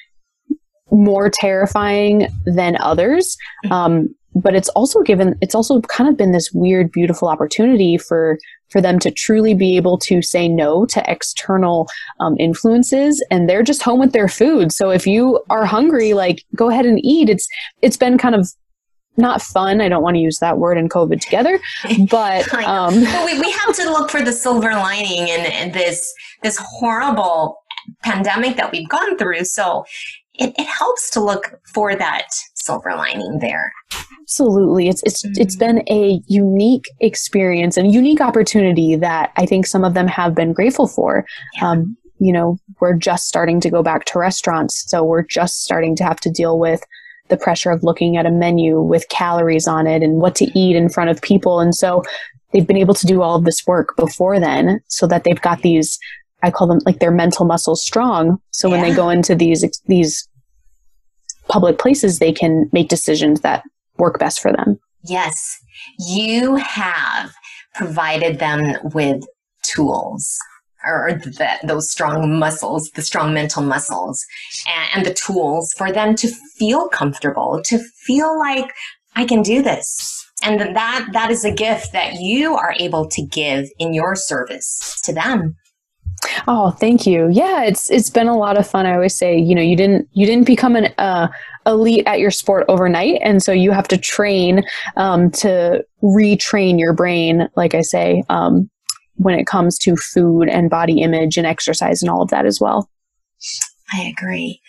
more 0.90 1.28
terrifying 1.28 2.26
than 2.46 2.76
others. 2.80 3.36
Mm-hmm. 3.66 3.72
Um, 3.72 4.14
but 4.34 4.54
it's 4.54 4.68
also 4.70 5.02
given 5.02 5.36
it's 5.40 5.54
also 5.54 5.80
kind 5.82 6.08
of 6.08 6.16
been 6.16 6.32
this 6.32 6.50
weird 6.52 6.90
beautiful 6.92 7.28
opportunity 7.28 7.98
for 7.98 8.38
for 8.68 8.80
them 8.80 8.98
to 9.00 9.10
truly 9.10 9.54
be 9.54 9.76
able 9.76 9.98
to 9.98 10.22
say 10.22 10.48
no 10.48 10.86
to 10.86 11.02
external 11.10 11.88
um, 12.20 12.36
influences 12.38 13.24
and 13.30 13.48
they're 13.48 13.62
just 13.62 13.82
home 13.82 13.98
with 13.98 14.12
their 14.12 14.28
food 14.28 14.72
so 14.72 14.90
if 14.90 15.06
you 15.06 15.42
are 15.50 15.64
hungry 15.64 16.12
like 16.14 16.44
go 16.54 16.70
ahead 16.70 16.86
and 16.86 17.00
eat 17.04 17.28
it's 17.28 17.48
it's 17.82 17.96
been 17.96 18.16
kind 18.16 18.34
of 18.34 18.48
not 19.16 19.42
fun. 19.42 19.80
I 19.80 19.88
don't 19.88 20.02
want 20.02 20.14
to 20.14 20.20
use 20.20 20.38
that 20.38 20.58
word 20.58 20.78
and 20.78 20.90
COVID 20.90 21.20
together, 21.20 21.60
but 22.10 22.52
um, 22.54 22.94
we, 22.94 23.38
we 23.38 23.50
have 23.52 23.74
to 23.76 23.84
look 23.84 24.10
for 24.10 24.22
the 24.22 24.32
silver 24.32 24.70
lining 24.70 25.28
in, 25.28 25.44
in 25.52 25.72
this 25.72 26.12
this 26.42 26.56
horrible 26.58 27.56
pandemic 28.02 28.56
that 28.56 28.72
we've 28.72 28.88
gone 28.88 29.18
through. 29.18 29.44
So 29.44 29.84
it, 30.34 30.54
it 30.58 30.66
helps 30.66 31.10
to 31.10 31.20
look 31.20 31.60
for 31.72 31.94
that 31.94 32.28
silver 32.60 32.94
lining 32.94 33.38
there. 33.40 33.72
Absolutely. 34.20 34.88
It's 34.88 35.02
it's 35.04 35.22
mm-hmm. 35.24 35.40
it's 35.40 35.56
been 35.56 35.82
a 35.88 36.20
unique 36.26 36.86
experience 37.00 37.76
and 37.76 37.92
unique 37.92 38.20
opportunity 38.20 38.96
that 38.96 39.32
I 39.36 39.46
think 39.46 39.66
some 39.66 39.84
of 39.84 39.94
them 39.94 40.06
have 40.06 40.34
been 40.34 40.52
grateful 40.52 40.86
for. 40.86 41.24
Yeah. 41.56 41.70
Um, 41.70 41.96
you 42.20 42.32
know, 42.32 42.58
we're 42.80 42.96
just 42.96 43.26
starting 43.26 43.60
to 43.60 43.70
go 43.70 43.82
back 43.82 44.04
to 44.06 44.18
restaurants, 44.18 44.88
so 44.88 45.02
we're 45.02 45.24
just 45.24 45.64
starting 45.64 45.96
to 45.96 46.04
have 46.04 46.20
to 46.20 46.30
deal 46.30 46.58
with 46.58 46.82
the 47.28 47.36
pressure 47.36 47.70
of 47.70 47.82
looking 47.82 48.16
at 48.16 48.26
a 48.26 48.30
menu 48.30 48.80
with 48.80 49.08
calories 49.08 49.66
on 49.66 49.86
it 49.86 50.02
and 50.02 50.20
what 50.20 50.34
to 50.34 50.58
eat 50.58 50.76
in 50.76 50.88
front 50.88 51.10
of 51.10 51.22
people. 51.22 51.60
And 51.60 51.74
so 51.74 52.02
they've 52.52 52.66
been 52.66 52.76
able 52.76 52.94
to 52.94 53.06
do 53.06 53.22
all 53.22 53.36
of 53.36 53.44
this 53.44 53.66
work 53.66 53.96
before 53.96 54.38
then 54.38 54.80
so 54.88 55.06
that 55.06 55.24
they've 55.24 55.40
got 55.40 55.62
these 55.62 55.98
I 56.42 56.50
call 56.50 56.66
them 56.66 56.80
like 56.86 57.00
their 57.00 57.10
mental 57.10 57.44
muscles 57.44 57.82
strong. 57.82 58.40
So 58.50 58.68
yeah. 58.68 58.74
when 58.74 58.82
they 58.82 58.94
go 58.94 59.10
into 59.10 59.34
these 59.34 59.64
these 59.86 60.28
public 61.50 61.78
places, 61.78 62.18
they 62.18 62.32
can 62.32 62.68
make 62.72 62.88
decisions 62.88 63.40
that 63.40 63.62
work 63.98 64.18
best 64.18 64.40
for 64.40 64.52
them. 64.52 64.78
Yes, 65.04 65.58
you 65.98 66.56
have 66.56 67.32
provided 67.74 68.38
them 68.38 68.76
with 68.94 69.24
tools 69.62 70.38
or 70.84 71.12
the, 71.12 71.58
those 71.64 71.90
strong 71.90 72.38
muscles, 72.38 72.90
the 72.94 73.02
strong 73.02 73.34
mental 73.34 73.62
muscles, 73.62 74.24
and, 74.66 74.88
and 74.96 75.06
the 75.06 75.14
tools 75.14 75.74
for 75.76 75.92
them 75.92 76.14
to 76.16 76.28
feel 76.58 76.88
comfortable, 76.88 77.60
to 77.66 77.78
feel 78.06 78.38
like 78.38 78.70
I 79.16 79.24
can 79.26 79.42
do 79.42 79.62
this. 79.62 80.26
And 80.42 80.74
that 80.74 81.08
that 81.12 81.30
is 81.30 81.44
a 81.44 81.50
gift 81.50 81.92
that 81.92 82.14
you 82.14 82.54
are 82.54 82.74
able 82.78 83.06
to 83.08 83.22
give 83.22 83.68
in 83.78 83.92
your 83.92 84.16
service 84.16 84.98
to 85.04 85.12
them. 85.12 85.56
Oh, 86.46 86.70
thank 86.70 87.06
you. 87.06 87.28
Yeah, 87.30 87.64
it's 87.64 87.90
it's 87.90 88.10
been 88.10 88.28
a 88.28 88.36
lot 88.36 88.58
of 88.58 88.66
fun. 88.66 88.86
I 88.86 88.94
always 88.94 89.14
say, 89.14 89.38
you 89.38 89.54
know, 89.54 89.62
you 89.62 89.76
didn't 89.76 90.08
you 90.12 90.26
didn't 90.26 90.46
become 90.46 90.76
an 90.76 90.92
uh, 90.98 91.28
elite 91.66 92.06
at 92.06 92.18
your 92.18 92.30
sport 92.30 92.64
overnight, 92.68 93.20
and 93.22 93.42
so 93.42 93.52
you 93.52 93.70
have 93.70 93.88
to 93.88 93.96
train 93.96 94.62
um, 94.96 95.30
to 95.32 95.84
retrain 96.02 96.78
your 96.78 96.92
brain. 96.92 97.48
Like 97.56 97.74
I 97.74 97.80
say, 97.80 98.22
um, 98.28 98.70
when 99.16 99.38
it 99.38 99.46
comes 99.46 99.78
to 99.78 99.96
food 99.96 100.48
and 100.48 100.70
body 100.70 101.00
image 101.02 101.36
and 101.36 101.46
exercise 101.46 102.02
and 102.02 102.10
all 102.10 102.22
of 102.22 102.30
that 102.30 102.46
as 102.46 102.60
well. 102.60 102.90
I 103.92 104.02
agree. 104.02 104.60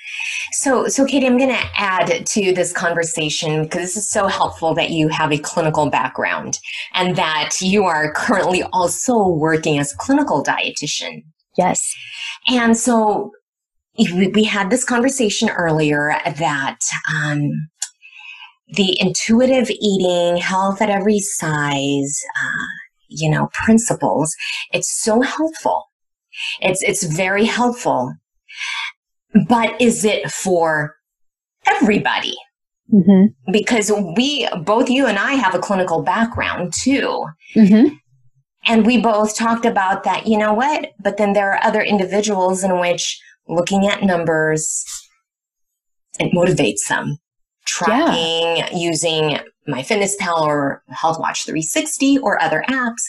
So, 0.54 0.88
so 0.88 1.06
Katie, 1.06 1.28
I'm 1.28 1.38
going 1.38 1.50
to 1.52 1.66
add 1.76 2.26
to 2.26 2.54
this 2.54 2.74
conversation 2.74 3.64
because 3.64 3.82
this 3.82 3.98
is 3.98 4.10
so 4.10 4.28
helpful 4.28 4.74
that 4.74 4.90
you 4.90 5.10
have 5.10 5.32
a 5.32 5.38
clinical 5.38 5.90
background 5.90 6.58
and 6.94 7.16
that 7.18 7.52
you 7.62 7.84
are 7.84 8.12
currently 8.14 8.64
also 8.74 9.28
working 9.28 9.78
as 9.78 9.94
a 9.94 9.98
clinical 9.98 10.44
dietitian. 10.44 11.24
Yes. 11.58 11.94
And 12.48 12.78
so 12.78 13.32
we 13.98 14.44
had 14.44 14.70
this 14.70 14.84
conversation 14.84 15.50
earlier 15.50 16.16
that 16.26 16.80
um, 17.14 17.50
the 18.74 18.98
intuitive 19.00 19.70
eating, 19.70 20.38
health 20.38 20.82
at 20.82 20.90
every 20.90 21.20
size, 21.20 22.22
uh, 22.42 22.68
you 23.10 23.30
know, 23.30 23.50
principles, 23.54 24.34
it's 24.72 24.92
so 24.92 25.22
helpful. 25.22 25.84
It's, 26.62 26.82
it's 26.82 27.04
very 27.04 27.46
helpful. 27.46 28.16
But 29.48 29.80
is 29.82 30.06
it 30.06 30.32
for 30.32 30.96
everybody? 31.68 32.36
Mm-hmm. 32.94 33.52
Because 33.52 33.92
we, 34.18 34.48
both 34.64 34.90
you 34.90 35.06
and 35.06 35.20
I 35.20 35.34
have 35.34 35.56
a 35.56 35.60
clinical 35.60 36.02
background 36.04 36.74
too. 36.74 37.26
Mm-hmm. 37.56 37.96
And 38.68 38.86
we 38.86 39.02
both 39.02 39.36
talked 39.36 39.66
about 39.66 40.04
that, 40.04 40.28
you 40.28 40.38
know 40.38 40.54
what? 40.54 40.92
But 41.00 41.18
then 41.18 41.34
there 41.34 41.52
are 41.52 41.64
other 41.64 41.82
individuals 41.82 42.64
in 42.64 42.80
which 42.80 43.20
looking 43.48 43.88
at 43.88 44.04
numbers, 44.04 44.86
it 46.20 46.32
motivates 46.34 46.88
them. 46.88 47.18
Tracking 47.66 48.58
yeah. 48.58 48.76
using 48.76 49.40
MyFitnessPal 49.68 50.42
or 50.42 50.84
HealthWatch 50.92 51.46
360 51.46 52.18
or 52.20 52.42
other 52.42 52.64
apps, 52.68 53.04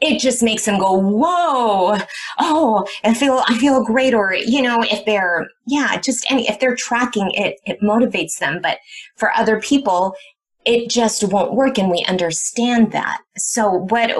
it 0.00 0.20
just 0.20 0.42
makes 0.42 0.64
them 0.64 0.78
go, 0.78 0.92
whoa, 0.92 1.98
oh, 2.38 2.86
I 3.04 3.14
feel, 3.14 3.42
I 3.48 3.58
feel 3.58 3.84
great. 3.84 4.14
Or, 4.14 4.32
you 4.32 4.62
know, 4.62 4.78
if 4.82 5.04
they're, 5.04 5.48
yeah, 5.66 6.00
just 6.00 6.24
any, 6.30 6.48
if 6.48 6.60
they're 6.60 6.76
tracking 6.76 7.30
it, 7.34 7.56
it 7.66 7.80
motivates 7.80 8.38
them. 8.38 8.60
But 8.62 8.78
for 9.16 9.32
other 9.32 9.60
people, 9.60 10.14
it 10.66 10.90
just 10.90 11.22
won't 11.24 11.54
work 11.54 11.78
and 11.78 11.90
we 11.90 12.04
understand 12.08 12.92
that. 12.92 13.18
So 13.38 13.86
what 13.88 14.10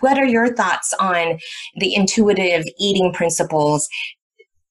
what 0.00 0.18
are 0.18 0.26
your 0.26 0.54
thoughts 0.54 0.92
on 0.98 1.38
the 1.76 1.94
intuitive 1.94 2.64
eating 2.78 3.12
principles? 3.12 3.88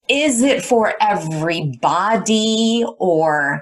Is 0.10 0.44
it 0.44 0.64
for 0.64 0.94
everybody 1.02 2.86
or 3.00 3.62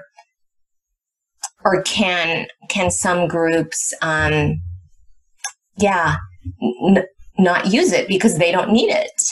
or 1.64 1.82
can 1.82 2.46
can 2.68 2.90
some 2.90 3.28
groups 3.28 3.94
um 4.02 4.60
yeah 5.78 6.16
n- 6.60 7.06
not 7.38 7.72
use 7.72 7.92
it 7.92 8.08
because 8.08 8.38
they 8.38 8.50
don't 8.50 8.72
need 8.72 8.90
it 8.90 9.22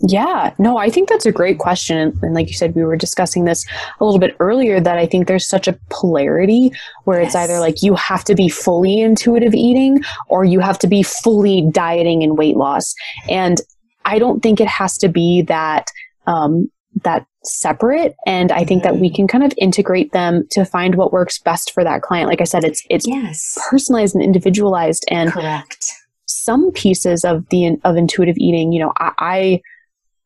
yeah, 0.00 0.54
no, 0.58 0.78
I 0.78 0.90
think 0.90 1.08
that's 1.08 1.26
a 1.26 1.32
great 1.32 1.58
question. 1.58 2.16
And 2.22 2.34
like 2.34 2.46
you 2.46 2.54
said, 2.54 2.74
we 2.76 2.84
were 2.84 2.96
discussing 2.96 3.46
this 3.46 3.66
a 3.98 4.04
little 4.04 4.20
bit 4.20 4.36
earlier 4.38 4.78
that 4.78 4.96
I 4.96 5.06
think 5.06 5.26
there's 5.26 5.46
such 5.46 5.66
a 5.66 5.76
polarity 5.90 6.70
where 7.04 7.20
yes. 7.20 7.28
it's 7.28 7.36
either 7.36 7.58
like 7.58 7.82
you 7.82 7.96
have 7.96 8.22
to 8.24 8.36
be 8.36 8.48
fully 8.48 9.00
intuitive 9.00 9.54
eating 9.54 10.00
or 10.28 10.44
you 10.44 10.60
have 10.60 10.78
to 10.80 10.86
be 10.86 11.02
fully 11.02 11.68
dieting 11.72 12.22
and 12.22 12.38
weight 12.38 12.56
loss. 12.56 12.94
And 13.28 13.60
I 14.04 14.20
don't 14.20 14.40
think 14.40 14.60
it 14.60 14.68
has 14.68 14.96
to 14.98 15.08
be 15.08 15.42
that, 15.42 15.86
um, 16.28 16.70
that 17.04 17.26
separate 17.44 18.14
and 18.26 18.50
i 18.52 18.64
think 18.64 18.82
that 18.82 18.96
we 18.96 19.08
mm-hmm. 19.08 19.14
can 19.14 19.28
kind 19.28 19.44
of 19.44 19.52
integrate 19.58 20.12
them 20.12 20.46
to 20.50 20.64
find 20.64 20.96
what 20.96 21.12
works 21.12 21.38
best 21.38 21.72
for 21.72 21.84
that 21.84 22.02
client 22.02 22.28
like 22.28 22.40
i 22.40 22.44
said 22.44 22.64
it's 22.64 22.82
it's 22.90 23.06
yes. 23.06 23.56
personalized 23.70 24.14
and 24.14 24.24
individualized 24.24 25.04
and 25.08 25.32
correct 25.32 25.86
some 26.26 26.70
pieces 26.72 27.24
of 27.24 27.48
the 27.50 27.78
of 27.84 27.96
intuitive 27.96 28.36
eating 28.38 28.72
you 28.72 28.80
know 28.80 28.92
i, 28.98 29.12
I 29.18 29.62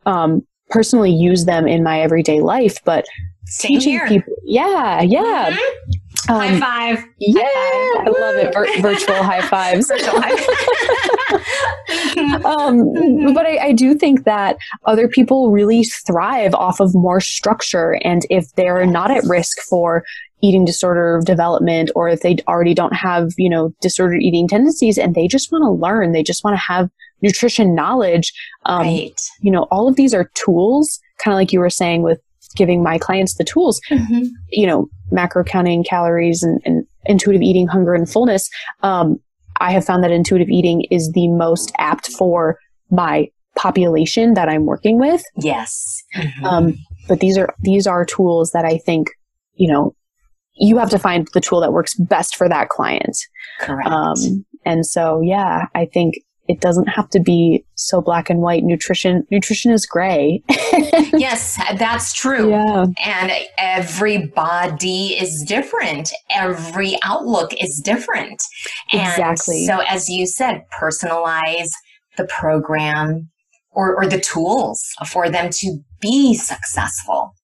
um, 0.06 0.46
personally 0.70 1.12
use 1.12 1.44
them 1.44 1.66
in 1.68 1.82
my 1.82 2.00
everyday 2.00 2.40
life, 2.40 2.78
but 2.84 3.04
Same 3.46 3.78
teaching 3.78 3.92
here. 3.92 4.06
people, 4.08 4.34
yeah, 4.44 5.02
yeah. 5.02 5.50
Mm-hmm. 5.50 6.32
Um, 6.32 6.40
high 6.40 6.60
five. 6.60 7.04
Yeah, 7.18 7.42
high 7.44 8.04
five. 8.04 8.14
I 8.14 8.20
love 8.20 8.36
it. 8.36 8.54
Vir- 8.54 8.80
virtual 8.80 9.22
high 9.22 9.42
fives. 9.42 9.88
virtual 9.88 10.20
high 10.20 10.32
um, 12.44 13.34
but 13.34 13.46
I, 13.46 13.58
I, 13.58 13.72
do 13.72 13.94
think 13.94 14.24
that 14.24 14.56
other 14.86 15.08
people 15.08 15.50
really 15.50 15.84
thrive 15.84 16.54
off 16.54 16.80
of 16.80 16.94
more 16.94 17.20
structure. 17.20 17.98
And 18.04 18.22
if 18.30 18.52
they're 18.54 18.86
not 18.86 19.10
at 19.10 19.24
risk 19.24 19.58
for 19.68 20.04
eating 20.42 20.64
disorder 20.64 21.20
development 21.24 21.90
or 21.94 22.08
if 22.08 22.20
they 22.20 22.36
already 22.48 22.74
don't 22.74 22.94
have, 22.94 23.30
you 23.36 23.48
know, 23.48 23.74
disordered 23.80 24.22
eating 24.22 24.46
tendencies 24.48 24.98
and 24.98 25.14
they 25.14 25.26
just 25.26 25.50
want 25.50 25.62
to 25.62 25.70
learn, 25.70 26.12
they 26.12 26.22
just 26.22 26.44
want 26.44 26.54
to 26.54 26.62
have 26.62 26.90
nutrition 27.22 27.74
knowledge. 27.74 28.32
Um, 28.66 28.82
right. 28.82 29.20
You 29.40 29.50
know, 29.50 29.62
all 29.70 29.88
of 29.88 29.96
these 29.96 30.12
are 30.14 30.30
tools, 30.34 31.00
kind 31.18 31.32
of 31.32 31.36
like 31.36 31.52
you 31.52 31.60
were 31.60 31.70
saying 31.70 32.02
with 32.02 32.20
giving 32.56 32.82
my 32.82 32.98
clients 32.98 33.34
the 33.34 33.44
tools, 33.44 33.80
mm-hmm. 33.90 34.24
you 34.50 34.66
know, 34.66 34.88
macro 35.10 35.44
counting 35.44 35.84
calories 35.84 36.42
and, 36.42 36.60
and, 36.64 36.86
intuitive 37.06 37.42
eating, 37.42 37.66
hunger 37.66 37.94
and 37.94 38.08
fullness. 38.08 38.48
Um, 38.84 39.18
I 39.60 39.72
have 39.72 39.84
found 39.84 40.04
that 40.04 40.12
intuitive 40.12 40.48
eating 40.48 40.86
is 40.90 41.10
the 41.12 41.26
most 41.26 41.72
apt 41.78 42.06
for 42.12 42.58
my 42.90 43.28
population 43.56 44.34
that 44.34 44.48
I'm 44.48 44.66
working 44.66 45.00
with. 45.00 45.22
Yes. 45.36 46.00
Mm-hmm. 46.14 46.44
Um, 46.44 46.74
but 47.08 47.18
these 47.18 47.36
are, 47.36 47.52
these 47.60 47.88
are 47.88 48.04
tools 48.04 48.52
that 48.52 48.64
I 48.64 48.78
think, 48.78 49.08
you 49.54 49.70
know, 49.70 49.96
you 50.54 50.78
have 50.78 50.90
to 50.90 50.98
find 50.98 51.26
the 51.34 51.40
tool 51.40 51.60
that 51.60 51.72
works 51.72 51.94
best 51.94 52.36
for 52.36 52.48
that 52.48 52.68
client. 52.68 53.16
Correct. 53.60 53.88
Um, 53.88 54.44
and 54.64 54.86
so, 54.86 55.20
yeah, 55.22 55.66
I 55.74 55.86
think 55.86 56.14
it 56.48 56.60
doesn't 56.60 56.88
have 56.88 57.08
to 57.10 57.20
be 57.20 57.64
so 57.76 58.00
black 58.00 58.28
and 58.28 58.40
white. 58.40 58.64
Nutrition, 58.64 59.24
nutrition 59.30 59.70
is 59.70 59.86
gray. 59.86 60.42
yes, 61.12 61.56
that's 61.78 62.12
true. 62.12 62.50
Yeah. 62.50 62.86
And 63.04 63.32
every 63.58 64.26
body 64.26 65.16
is 65.20 65.44
different. 65.46 66.12
Every 66.30 66.98
outlook 67.04 67.52
is 67.62 67.80
different. 67.84 68.42
Exactly. 68.92 69.58
And 69.58 69.66
so 69.66 69.84
as 69.88 70.08
you 70.08 70.26
said, 70.26 70.62
personalize 70.80 71.70
the 72.16 72.24
program 72.24 73.30
or, 73.70 73.94
or 73.94 74.06
the 74.06 74.20
tools 74.20 74.82
for 75.06 75.30
them 75.30 75.48
to 75.50 75.78
be 76.00 76.34
successful. 76.34 77.34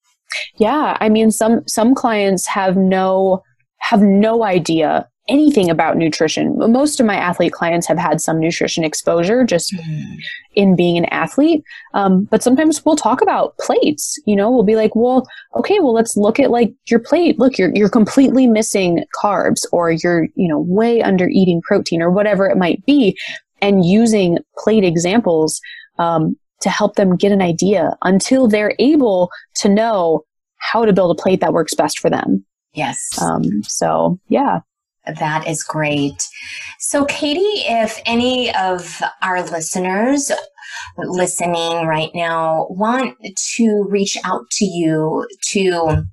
Yeah. 0.57 0.97
I 1.01 1.09
mean, 1.09 1.31
some, 1.31 1.67
some 1.69 1.95
clients 1.95 2.47
have 2.49 2.77
no, 2.77 3.43
have 3.79 4.03
no 4.03 4.43
idea 4.45 5.09
anything 5.29 5.71
about 5.71 5.97
nutrition. 5.97 6.57
Most 6.59 7.01
of 7.01 7.07
my 7.07 7.17
athlete 7.17 7.53
clients 7.53 7.87
have 7.87 7.99
had 7.99 8.21
some 8.21 8.41
nutrition 8.41 8.85
exposure 8.85 9.45
just 9.45 9.75
mm. 9.75 10.17
in 10.55 10.77
being 10.77 10.97
an 10.97 11.05
athlete. 11.07 11.63
Um, 11.95 12.25
but 12.25 12.43
sometimes 12.43 12.85
we'll 12.85 12.97
talk 12.97 13.21
about 13.21 13.57
plates. 13.59 14.19
You 14.27 14.37
know, 14.37 14.51
we'll 14.51 14.65
be 14.65 14.77
like, 14.77 14.95
well, 14.95 15.27
okay, 15.57 15.79
well, 15.81 15.93
let's 15.93 16.17
look 16.17 16.41
at 16.41 16.51
like 16.51 16.73
your 16.89 17.01
plate. 17.01 17.39
Look, 17.39 17.59
you're 17.59 17.75
you're 17.75 17.89
completely 17.89 18.47
missing 18.47 19.05
carbs, 19.23 19.65
or 19.73 19.91
you're 19.91 20.25
you 20.35 20.49
know 20.49 20.61
way 20.61 21.03
under 21.03 21.29
eating 21.29 21.61
protein, 21.63 22.03
or 22.03 22.11
whatever 22.11 22.47
it 22.47 22.57
might 22.57 22.85
be, 22.87 23.17
and 23.61 23.85
using 23.85 24.39
plate 24.59 24.85
examples. 24.85 25.61
Um, 25.99 26.37
to 26.61 26.71
help 26.71 26.97
them 26.97 27.17
get 27.17 27.31
an 27.31 27.41
idea 27.41 27.97
until 28.03 28.49
they're 28.49 28.75
able 28.81 29.31
to 29.55 29.69
know 29.69 30.25
how 30.57 30.85
to 30.85 30.93
build 30.93 31.17
a 31.17 31.21
plate 31.21 31.41
that 31.41 31.53
works 31.53 31.75
best 31.75 32.01
for 32.01 32.11
them. 32.11 32.45
Yes. 32.73 33.01
Um, 33.21 33.63
so, 33.63 34.19
yeah. 34.29 34.61
That 35.19 35.47
is 35.49 35.63
great. 35.63 36.23
So, 36.79 37.05
Katie, 37.07 37.65
if 37.67 38.01
any 38.07 38.55
of 38.55 39.03
our 39.23 39.43
listeners 39.43 40.31
listening 40.99 41.87
right 41.87 42.11
now 42.15 42.67
want 42.71 43.17
to 43.55 43.87
reach 43.89 44.17
out 44.25 44.49
to 44.51 44.65
you 44.65 45.27
to 45.51 46.05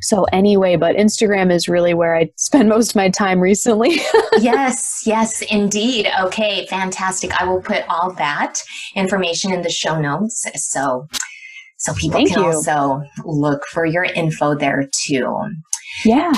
so 0.00 0.24
anyway, 0.24 0.76
but 0.76 0.96
Instagram 0.96 1.52
is 1.52 1.68
really 1.68 1.94
where 1.94 2.16
I 2.16 2.30
spend 2.36 2.68
most 2.70 2.90
of 2.90 2.96
my 2.96 3.08
time 3.08 3.40
recently. 3.40 4.00
yes, 4.38 5.02
yes, 5.06 5.42
indeed. 5.50 6.08
Okay, 6.20 6.66
fantastic. 6.66 7.40
I 7.40 7.44
will 7.44 7.60
put 7.60 7.84
all 7.88 8.12
that 8.14 8.62
information 8.94 9.52
in 9.52 9.62
the 9.62 9.70
show 9.70 10.00
notes. 10.00 10.46
So 10.56 11.06
so 11.78 11.94
people 11.94 12.18
Thank 12.18 12.32
can 12.32 12.42
you. 12.42 12.46
also 12.46 13.02
look 13.24 13.64
for 13.66 13.86
your 13.86 14.02
info 14.02 14.56
there 14.56 14.88
too. 14.92 15.32
Yeah. 16.04 16.32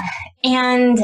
And 0.44 0.98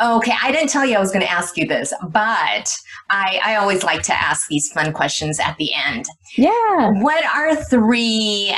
Okay, 0.00 0.32
I 0.42 0.52
didn't 0.52 0.68
tell 0.68 0.84
you 0.84 0.96
I 0.96 1.00
was 1.00 1.10
going 1.10 1.24
to 1.24 1.30
ask 1.30 1.56
you 1.56 1.66
this, 1.66 1.92
but 2.08 2.76
I, 3.10 3.40
I 3.42 3.56
always 3.56 3.82
like 3.82 4.02
to 4.04 4.14
ask 4.14 4.46
these 4.48 4.70
fun 4.72 4.92
questions 4.92 5.40
at 5.40 5.56
the 5.56 5.70
end. 5.72 6.04
Yeah. 6.36 6.90
What 7.00 7.24
are 7.24 7.56
three 7.56 8.54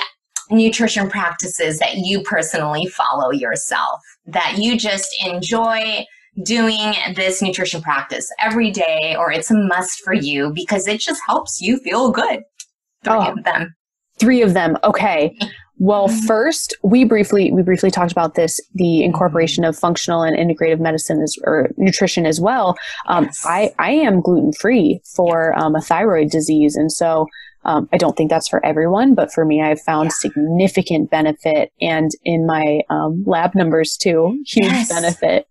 nutrition 0.50 1.08
practices 1.08 1.78
that 1.78 1.98
you 1.98 2.22
personally 2.22 2.86
follow 2.86 3.30
yourself 3.30 4.00
that 4.26 4.56
you 4.58 4.78
just 4.78 5.14
enjoy 5.24 6.04
doing 6.44 6.94
this 7.14 7.42
nutrition 7.42 7.82
practice 7.82 8.30
every 8.40 8.70
day 8.70 9.14
or 9.18 9.30
it's 9.30 9.50
a 9.50 9.54
must 9.54 10.00
for 10.04 10.14
you 10.14 10.52
because 10.54 10.86
it 10.86 11.00
just 11.00 11.20
helps 11.26 11.60
you 11.60 11.78
feel 11.78 12.10
good? 12.10 12.40
Three 13.04 13.14
oh, 13.14 13.32
of 13.32 13.44
them. 13.44 13.74
Three 14.18 14.42
of 14.42 14.54
them. 14.54 14.76
Okay. 14.84 15.36
Well, 15.78 16.08
mm-hmm. 16.08 16.26
first, 16.26 16.76
we 16.82 17.04
briefly 17.04 17.52
we 17.52 17.62
briefly 17.62 17.90
talked 17.90 18.12
about 18.12 18.34
this 18.34 18.60
the 18.74 19.02
incorporation 19.04 19.64
of 19.64 19.76
functional 19.76 20.22
and 20.22 20.36
integrative 20.36 20.80
medicine 20.80 21.22
as, 21.22 21.36
or 21.44 21.70
nutrition 21.76 22.26
as 22.26 22.40
well. 22.40 22.76
Um, 23.06 23.24
yes. 23.24 23.44
I 23.46 23.72
I 23.78 23.90
am 23.92 24.20
gluten 24.20 24.52
free 24.52 25.00
for 25.14 25.56
um, 25.58 25.76
a 25.76 25.80
thyroid 25.80 26.30
disease, 26.30 26.74
and 26.76 26.90
so 26.90 27.26
um, 27.64 27.88
I 27.92 27.96
don't 27.96 28.16
think 28.16 28.30
that's 28.30 28.48
for 28.48 28.64
everyone, 28.64 29.14
but 29.14 29.32
for 29.32 29.44
me, 29.44 29.62
I've 29.62 29.80
found 29.80 30.06
yeah. 30.06 30.30
significant 30.30 31.10
benefit, 31.10 31.72
and 31.80 32.10
in 32.24 32.46
my 32.46 32.80
um, 32.90 33.22
lab 33.26 33.54
numbers 33.54 33.96
too, 33.96 34.42
huge 34.46 34.66
yes. 34.66 34.88
benefit. 34.88 35.46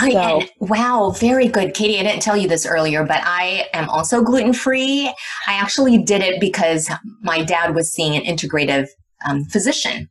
So. 0.00 0.06
I, 0.06 0.48
wow, 0.58 1.10
very 1.10 1.46
good. 1.46 1.74
Katie, 1.74 2.00
I 2.00 2.02
didn't 2.02 2.22
tell 2.22 2.36
you 2.36 2.48
this 2.48 2.64
earlier, 2.64 3.04
but 3.04 3.20
I 3.22 3.68
am 3.74 3.88
also 3.90 4.22
gluten 4.22 4.54
free. 4.54 5.08
I 5.46 5.52
actually 5.52 5.98
did 5.98 6.22
it 6.22 6.40
because 6.40 6.90
my 7.20 7.44
dad 7.44 7.74
was 7.74 7.92
seeing 7.92 8.16
an 8.16 8.22
integrative 8.22 8.88
um, 9.28 9.44
physician. 9.46 10.08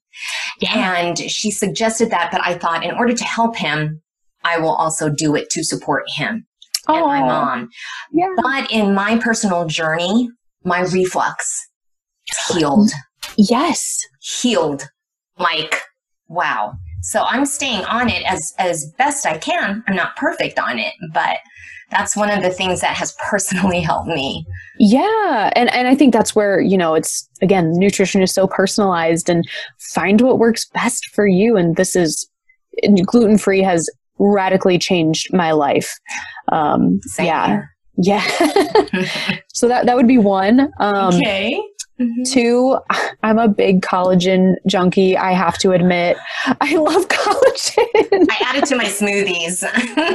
Yeah. 0.60 0.96
And 0.96 1.18
she 1.18 1.52
suggested 1.52 2.10
that, 2.12 2.30
but 2.32 2.42
I 2.46 2.58
thought 2.58 2.84
in 2.84 2.92
order 2.92 3.14
to 3.14 3.24
help 3.24 3.56
him, 3.56 4.02
I 4.44 4.60
will 4.60 4.74
also 4.74 5.10
do 5.10 5.36
it 5.36 5.50
to 5.52 5.64
support 5.64 6.04
him 6.16 6.46
oh, 6.88 6.96
and 6.96 7.06
my 7.06 7.20
mom. 7.20 7.70
Yeah. 8.12 8.30
But 8.42 8.72
in 8.72 8.94
my 8.94 9.18
personal 9.18 9.66
journey, 9.66 10.30
my 10.64 10.82
reflux 10.82 11.68
healed. 12.50 12.92
Yes. 13.38 14.00
Healed. 14.22 14.88
Like, 15.38 15.82
wow. 16.28 16.74
So 17.02 17.24
I'm 17.24 17.46
staying 17.46 17.84
on 17.86 18.10
it 18.10 18.24
as, 18.26 18.54
as 18.60 18.92
best 18.98 19.26
I 19.26 19.38
can. 19.38 19.84
I'm 19.88 19.96
not 19.96 20.16
perfect 20.16 20.60
on 20.60 20.78
it, 20.78 20.94
but 21.14 21.38
that's 21.92 22.16
one 22.16 22.30
of 22.30 22.42
the 22.42 22.50
things 22.50 22.82
that 22.82 22.96
has 22.96 23.16
personally 23.30 23.82
helped 23.82 24.08
me. 24.08 24.46
Yeah. 24.80 25.52
And, 25.56 25.72
and 25.74 25.88
I 25.88 25.96
think 25.96 26.14
that's 26.14 26.36
where, 26.36 26.60
you 26.60 26.78
know, 26.78 26.96
it's 26.96 27.30
again, 27.42 27.72
nutrition 27.74 28.22
is 28.22 28.34
so 28.34 28.48
personalized 28.48 29.30
and 29.30 29.48
find 29.94 30.22
what 30.22 30.40
works 30.40 30.66
best 30.74 31.08
for 31.14 31.28
you. 31.28 31.58
And 31.58 31.76
this 31.76 31.96
is 31.96 32.28
gluten 33.06 33.38
free 33.38 33.62
has 33.62 33.90
radically 34.18 34.80
changed 34.80 35.34
my 35.34 35.52
life. 35.52 35.94
Um, 36.52 37.00
yeah. 37.20 37.48
Here. 37.48 37.76
Yeah. 37.98 38.26
so 39.54 39.68
that, 39.68 39.86
that 39.86 39.96
would 39.96 40.08
be 40.08 40.18
one. 40.18 40.72
Um, 40.80 41.14
okay. 41.16 41.62
Mm-hmm. 42.02 42.24
Two, 42.24 42.80
I'm 43.24 43.38
a 43.38 43.48
big 43.48 43.82
collagen 43.82 44.56
junkie. 44.66 45.16
I 45.16 45.34
have 45.34 45.58
to 45.60 45.72
admit, 45.72 46.18
I 46.60 46.76
love 46.76 47.08
collagen. 47.10 48.28
I 48.30 48.44
add 48.48 48.56
it 48.56 48.66
to 48.66 48.76
my 48.76 48.86
smoothies. 48.86 49.62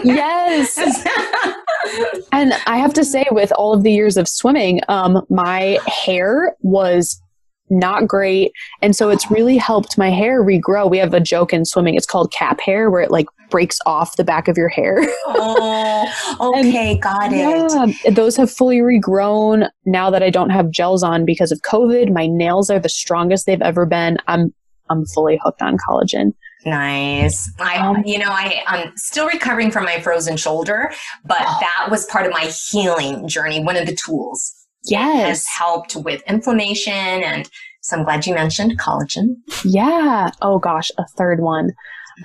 yes. 0.04 0.76
and 2.32 2.54
I 2.66 2.78
have 2.78 2.92
to 2.94 3.04
say, 3.04 3.26
with 3.30 3.52
all 3.52 3.72
of 3.72 3.84
the 3.84 3.92
years 3.92 4.16
of 4.16 4.26
swimming, 4.28 4.80
um, 4.88 5.24
my 5.30 5.78
hair 5.86 6.56
was 6.60 7.22
not 7.70 8.06
great. 8.06 8.52
And 8.82 8.94
so 8.94 9.10
it's 9.10 9.30
really 9.30 9.56
helped 9.56 9.98
my 9.98 10.10
hair 10.10 10.42
regrow. 10.42 10.90
We 10.90 10.98
have 10.98 11.14
a 11.14 11.20
joke 11.20 11.52
in 11.52 11.64
swimming. 11.64 11.94
It's 11.94 12.06
called 12.06 12.32
cap 12.32 12.60
hair 12.60 12.90
where 12.90 13.02
it 13.02 13.10
like 13.10 13.26
breaks 13.50 13.78
off 13.86 14.16
the 14.16 14.24
back 14.24 14.48
of 14.48 14.56
your 14.56 14.68
hair. 14.68 14.98
oh, 15.26 16.54
okay. 16.58 16.92
and, 16.92 17.02
got 17.02 17.32
it. 17.32 17.96
Yeah, 18.04 18.10
those 18.12 18.36
have 18.36 18.50
fully 18.50 18.78
regrown 18.78 19.68
now 19.84 20.10
that 20.10 20.22
I 20.22 20.30
don't 20.30 20.50
have 20.50 20.70
gels 20.70 21.02
on 21.02 21.24
because 21.24 21.52
of 21.52 21.60
COVID. 21.62 22.12
My 22.12 22.26
nails 22.26 22.70
are 22.70 22.78
the 22.78 22.88
strongest 22.88 23.46
they've 23.46 23.62
ever 23.62 23.86
been. 23.86 24.18
I'm, 24.26 24.52
I'm 24.90 25.04
fully 25.06 25.40
hooked 25.42 25.62
on 25.62 25.76
collagen. 25.76 26.32
Nice. 26.64 27.48
I, 27.60 27.76
um, 27.76 28.02
you 28.04 28.18
know, 28.18 28.28
I, 28.28 28.62
I'm 28.66 28.92
still 28.96 29.28
recovering 29.28 29.70
from 29.70 29.84
my 29.84 30.00
frozen 30.00 30.36
shoulder, 30.36 30.92
but 31.24 31.38
that 31.60 31.88
was 31.90 32.06
part 32.06 32.26
of 32.26 32.32
my 32.32 32.50
healing 32.70 33.28
journey. 33.28 33.62
One 33.62 33.76
of 33.76 33.86
the 33.86 33.94
tools 33.94 34.55
yes. 34.86 35.28
has 35.28 35.46
helped 35.46 35.96
with 35.96 36.22
inflammation 36.28 36.92
and 36.92 37.48
so 37.80 37.96
I'm 37.96 38.04
glad 38.04 38.26
you 38.26 38.34
mentioned 38.34 38.80
collagen. 38.80 39.36
Yeah. 39.64 40.30
Oh 40.42 40.58
gosh, 40.58 40.90
a 40.98 41.06
third 41.16 41.38
one. 41.40 41.70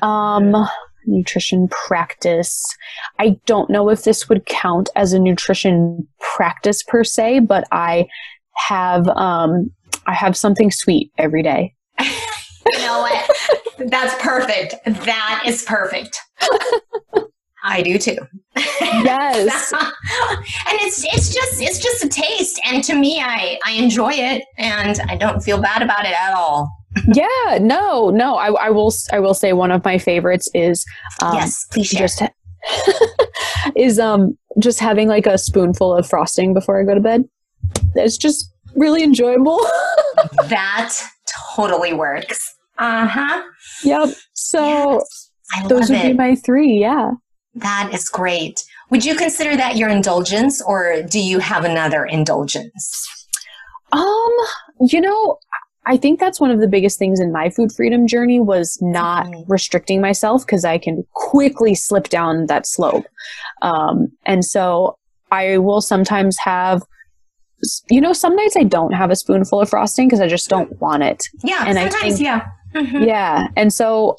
Um, 0.02 0.56
nutrition 1.06 1.68
practice. 1.68 2.66
I 3.20 3.38
don't 3.46 3.70
know 3.70 3.90
if 3.90 4.04
this 4.04 4.28
would 4.28 4.46
count 4.48 4.90
as 4.96 5.14
a 5.14 5.20
nutrition 5.20 6.08
practice 6.20 6.82
per 6.82 7.04
se, 7.04 7.42
but 7.42 7.68
I 7.72 8.08
have 8.56 9.08
um 9.10 9.72
I 10.08 10.14
have 10.14 10.36
something 10.36 10.72
sweet 10.72 11.12
every 11.18 11.44
day. 11.44 11.76
you 12.00 12.80
know 12.80 13.02
what? 13.02 13.30
That's 13.78 14.16
perfect. 14.22 14.76
That 14.86 15.44
is 15.46 15.64
perfect. 15.64 16.20
I 17.64 17.82
do 17.82 17.98
too. 17.98 18.18
Yes. 18.56 19.74
and 19.82 20.80
it's 20.82 21.04
it's 21.06 21.34
just 21.34 21.62
it's 21.62 21.80
just 21.80 22.04
a 22.04 22.10
taste 22.10 22.60
and 22.66 22.84
to 22.84 22.96
me 22.96 23.20
I 23.20 23.60
I 23.66 23.74
enjoy 23.74 24.12
it 24.14 24.44
and 24.58 25.00
I 25.10 25.16
don't 25.16 25.42
feel 25.42 25.62
bad 25.62 25.82
about 25.82 26.06
it 26.06 26.14
at 26.14 26.34
all. 26.34 26.72
yeah, 27.14 27.58
no, 27.62 28.10
no. 28.10 28.36
I, 28.36 28.52
I 28.66 28.70
will 28.70 28.92
I 29.14 29.20
will 29.20 29.34
say 29.34 29.54
one 29.54 29.72
of 29.72 29.86
my 29.86 29.98
favorites 29.98 30.50
is 30.54 30.86
um, 31.22 31.36
Yes, 31.36 31.66
please 31.72 31.88
share. 31.88 32.02
Just 32.02 32.24
is 33.76 34.00
um 34.00 34.38
just 34.60 34.80
having 34.80 35.08
like 35.08 35.26
a 35.26 35.38
spoonful 35.38 35.94
of 35.96 36.08
frosting 36.08 36.54
before 36.54 36.80
I 36.80 36.84
go 36.84 36.94
to 36.94 37.00
bed. 37.00 37.24
It's 37.96 38.18
just 38.18 38.52
really 38.76 39.04
enjoyable. 39.04 39.60
that 40.48 40.94
totally 41.56 41.94
works. 41.94 42.56
Uh-huh. 42.78 43.44
Yep. 43.84 44.10
So 44.34 44.66
yes, 44.66 45.30
those 45.70 45.90
would 45.90 46.00
it. 46.00 46.12
be 46.12 46.14
my 46.14 46.36
three, 46.36 46.74
yeah. 46.74 47.12
That 47.56 47.92
is 47.94 48.10
great. 48.10 48.64
Would 48.90 49.06
you 49.06 49.16
consider 49.16 49.56
that 49.58 49.78
your 49.78 49.90
indulgence 49.90 50.62
or 50.62 51.02
do 51.04 51.20
you 51.20 51.40
have 51.40 51.66
another 51.66 52.06
indulgence? 52.06 53.08
Um, 53.92 54.32
you 54.80 55.02
know, 55.02 55.38
I 55.86 55.98
think 55.98 56.20
that's 56.20 56.40
one 56.40 56.52
of 56.52 56.60
the 56.60 56.68
biggest 56.68 57.00
things 57.00 57.20
in 57.20 57.32
my 57.32 57.50
food 57.50 57.72
freedom 57.72 58.08
journey 58.08 58.40
was 58.40 58.78
not 58.82 59.26
mm. 59.26 59.44
restricting 59.48 60.00
myself 60.00 60.46
because 60.46 60.64
I 60.64 60.78
can 60.78 61.04
quickly 61.14 61.74
slip 61.74 62.10
down 62.10 62.46
that 62.46 62.68
slope. 62.68 63.06
Um, 63.62 64.12
and 64.26 64.46
so 64.46 64.98
I 65.32 65.58
will 65.58 65.82
sometimes 65.82 66.38
have, 66.38 66.84
you 67.90 68.00
know, 68.00 68.14
some 68.14 68.36
nights 68.36 68.56
I 68.56 68.64
don't 68.64 68.94
have 68.94 69.10
a 69.10 69.16
spoonful 69.16 69.62
of 69.62 69.70
frosting 69.70 70.08
because 70.08 70.22
I 70.22 70.28
just 70.28 70.50
don't 70.50 70.80
want 70.80 71.04
it. 71.04 71.24
Yeah, 71.44 71.64
and 71.66 71.78
sometimes, 71.78 71.96
I 71.96 72.10
think, 72.10 72.20
yeah. 72.20 72.46
Mm-hmm. 72.76 73.04
Yeah. 73.04 73.48
And 73.56 73.74
so 73.74 74.18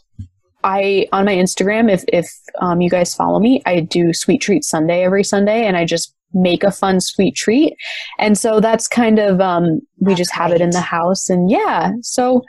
I 0.64 1.06
on 1.12 1.24
my 1.24 1.34
Instagram, 1.34 1.90
if 1.90 2.04
if 2.08 2.30
um, 2.60 2.80
you 2.80 2.90
guys 2.90 3.14
follow 3.14 3.38
me, 3.38 3.62
I 3.66 3.80
do 3.80 4.12
sweet 4.12 4.40
treat 4.40 4.64
Sunday 4.64 5.04
every 5.04 5.24
Sunday, 5.24 5.66
and 5.66 5.76
I 5.76 5.84
just 5.84 6.14
make 6.34 6.64
a 6.64 6.70
fun 6.70 7.00
sweet 7.00 7.34
treat. 7.36 7.74
And 8.18 8.38
so 8.38 8.60
that's 8.60 8.88
kind 8.88 9.18
of 9.18 9.40
um, 9.40 9.80
we 9.98 10.12
that's 10.12 10.20
just 10.20 10.32
have 10.32 10.52
it 10.52 10.60
in 10.60 10.70
the 10.70 10.80
house, 10.80 11.28
and 11.28 11.50
yeah. 11.50 11.92
So 12.02 12.42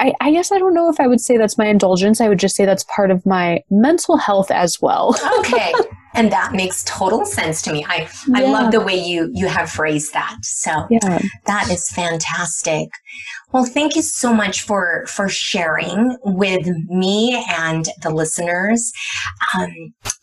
I, 0.00 0.14
I, 0.20 0.32
guess 0.32 0.50
I 0.50 0.58
don't 0.58 0.72
know 0.72 0.88
if 0.88 0.98
I 0.98 1.06
would 1.06 1.20
say 1.20 1.36
that's 1.36 1.58
my 1.58 1.66
indulgence. 1.66 2.20
I 2.20 2.28
would 2.28 2.38
just 2.38 2.56
say 2.56 2.64
that's 2.64 2.84
part 2.84 3.10
of 3.10 3.24
my 3.26 3.62
mental 3.70 4.16
health 4.16 4.50
as 4.50 4.80
well. 4.80 5.14
okay. 5.40 5.72
And 6.14 6.32
that 6.32 6.52
makes 6.52 6.82
total 6.84 7.24
sense 7.26 7.60
to 7.62 7.72
me. 7.72 7.84
I, 7.86 8.08
yeah. 8.26 8.38
I 8.38 8.40
love 8.46 8.72
the 8.72 8.80
way 8.80 8.96
you, 8.96 9.30
you 9.32 9.46
have 9.46 9.70
phrased 9.70 10.14
that. 10.14 10.38
So 10.42 10.86
yeah. 10.90 11.20
that 11.46 11.70
is 11.70 11.88
fantastic. 11.90 12.88
Well, 13.52 13.64
thank 13.64 13.94
you 13.94 14.02
so 14.02 14.32
much 14.32 14.62
for, 14.62 15.04
for 15.06 15.28
sharing 15.28 16.16
with 16.24 16.66
me 16.88 17.44
and 17.58 17.86
the 18.02 18.10
listeners. 18.10 18.90
Um, 19.54 19.70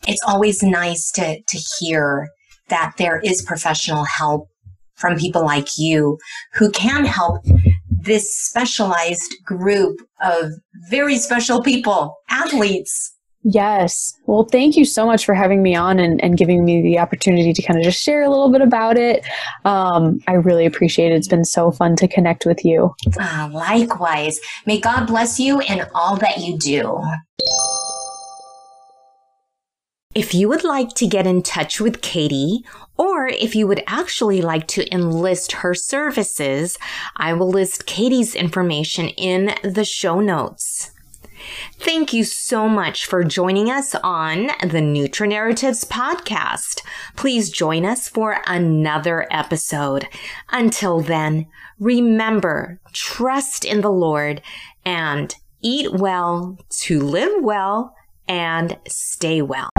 it's 0.06 0.22
always 0.26 0.62
nice 0.62 1.10
to, 1.12 1.40
to 1.40 1.58
hear 1.78 2.28
that 2.68 2.94
there 2.98 3.20
is 3.20 3.42
professional 3.42 4.04
help 4.04 4.48
from 4.98 5.16
people 5.16 5.44
like 5.44 5.78
you 5.78 6.18
who 6.54 6.70
can 6.70 7.04
help 7.04 7.42
this 8.00 8.34
specialized 8.34 9.34
group 9.44 10.00
of 10.22 10.52
very 10.88 11.16
special 11.16 11.62
people, 11.62 12.16
athletes. 12.30 13.14
Yes. 13.44 14.14
Well, 14.26 14.44
thank 14.50 14.76
you 14.76 14.84
so 14.84 15.06
much 15.06 15.24
for 15.24 15.34
having 15.34 15.62
me 15.62 15.74
on 15.74 15.98
and, 15.98 16.22
and 16.22 16.36
giving 16.36 16.64
me 16.64 16.82
the 16.82 16.98
opportunity 16.98 17.52
to 17.52 17.62
kind 17.62 17.78
of 17.78 17.84
just 17.84 18.02
share 18.02 18.22
a 18.22 18.28
little 18.28 18.50
bit 18.50 18.60
about 18.60 18.98
it. 18.98 19.24
Um, 19.64 20.18
I 20.26 20.32
really 20.34 20.66
appreciate 20.66 21.12
it. 21.12 21.16
It's 21.16 21.28
been 21.28 21.44
so 21.44 21.70
fun 21.70 21.96
to 21.96 22.08
connect 22.08 22.44
with 22.44 22.64
you. 22.64 22.94
Ah, 23.18 23.48
likewise. 23.52 24.40
May 24.66 24.80
God 24.80 25.06
bless 25.06 25.38
you 25.38 25.60
and 25.60 25.86
all 25.94 26.16
that 26.16 26.38
you 26.38 26.58
do. 26.58 27.00
If 30.14 30.32
you 30.32 30.48
would 30.48 30.64
like 30.64 30.94
to 30.94 31.06
get 31.06 31.26
in 31.26 31.42
touch 31.42 31.82
with 31.82 32.00
Katie, 32.00 32.64
or 32.96 33.28
if 33.28 33.54
you 33.54 33.66
would 33.66 33.84
actually 33.86 34.40
like 34.40 34.66
to 34.68 34.92
enlist 34.92 35.52
her 35.52 35.74
services, 35.74 36.78
I 37.14 37.34
will 37.34 37.50
list 37.50 37.84
Katie's 37.84 38.34
information 38.34 39.10
in 39.10 39.54
the 39.62 39.84
show 39.84 40.18
notes. 40.18 40.92
Thank 41.74 42.14
you 42.14 42.24
so 42.24 42.68
much 42.68 43.04
for 43.04 43.22
joining 43.22 43.70
us 43.70 43.94
on 43.96 44.46
the 44.60 44.80
NutriNarratives 44.80 45.86
podcast. 45.86 46.80
Please 47.14 47.50
join 47.50 47.84
us 47.84 48.08
for 48.08 48.42
another 48.46 49.26
episode. 49.30 50.08
Until 50.50 51.00
then, 51.00 51.46
remember, 51.78 52.80
trust 52.94 53.64
in 53.64 53.82
the 53.82 53.92
Lord 53.92 54.40
and 54.86 55.34
eat 55.62 55.92
well 55.92 56.58
to 56.80 56.98
live 56.98 57.42
well 57.42 57.94
and 58.26 58.76
stay 58.86 59.42
well. 59.42 59.70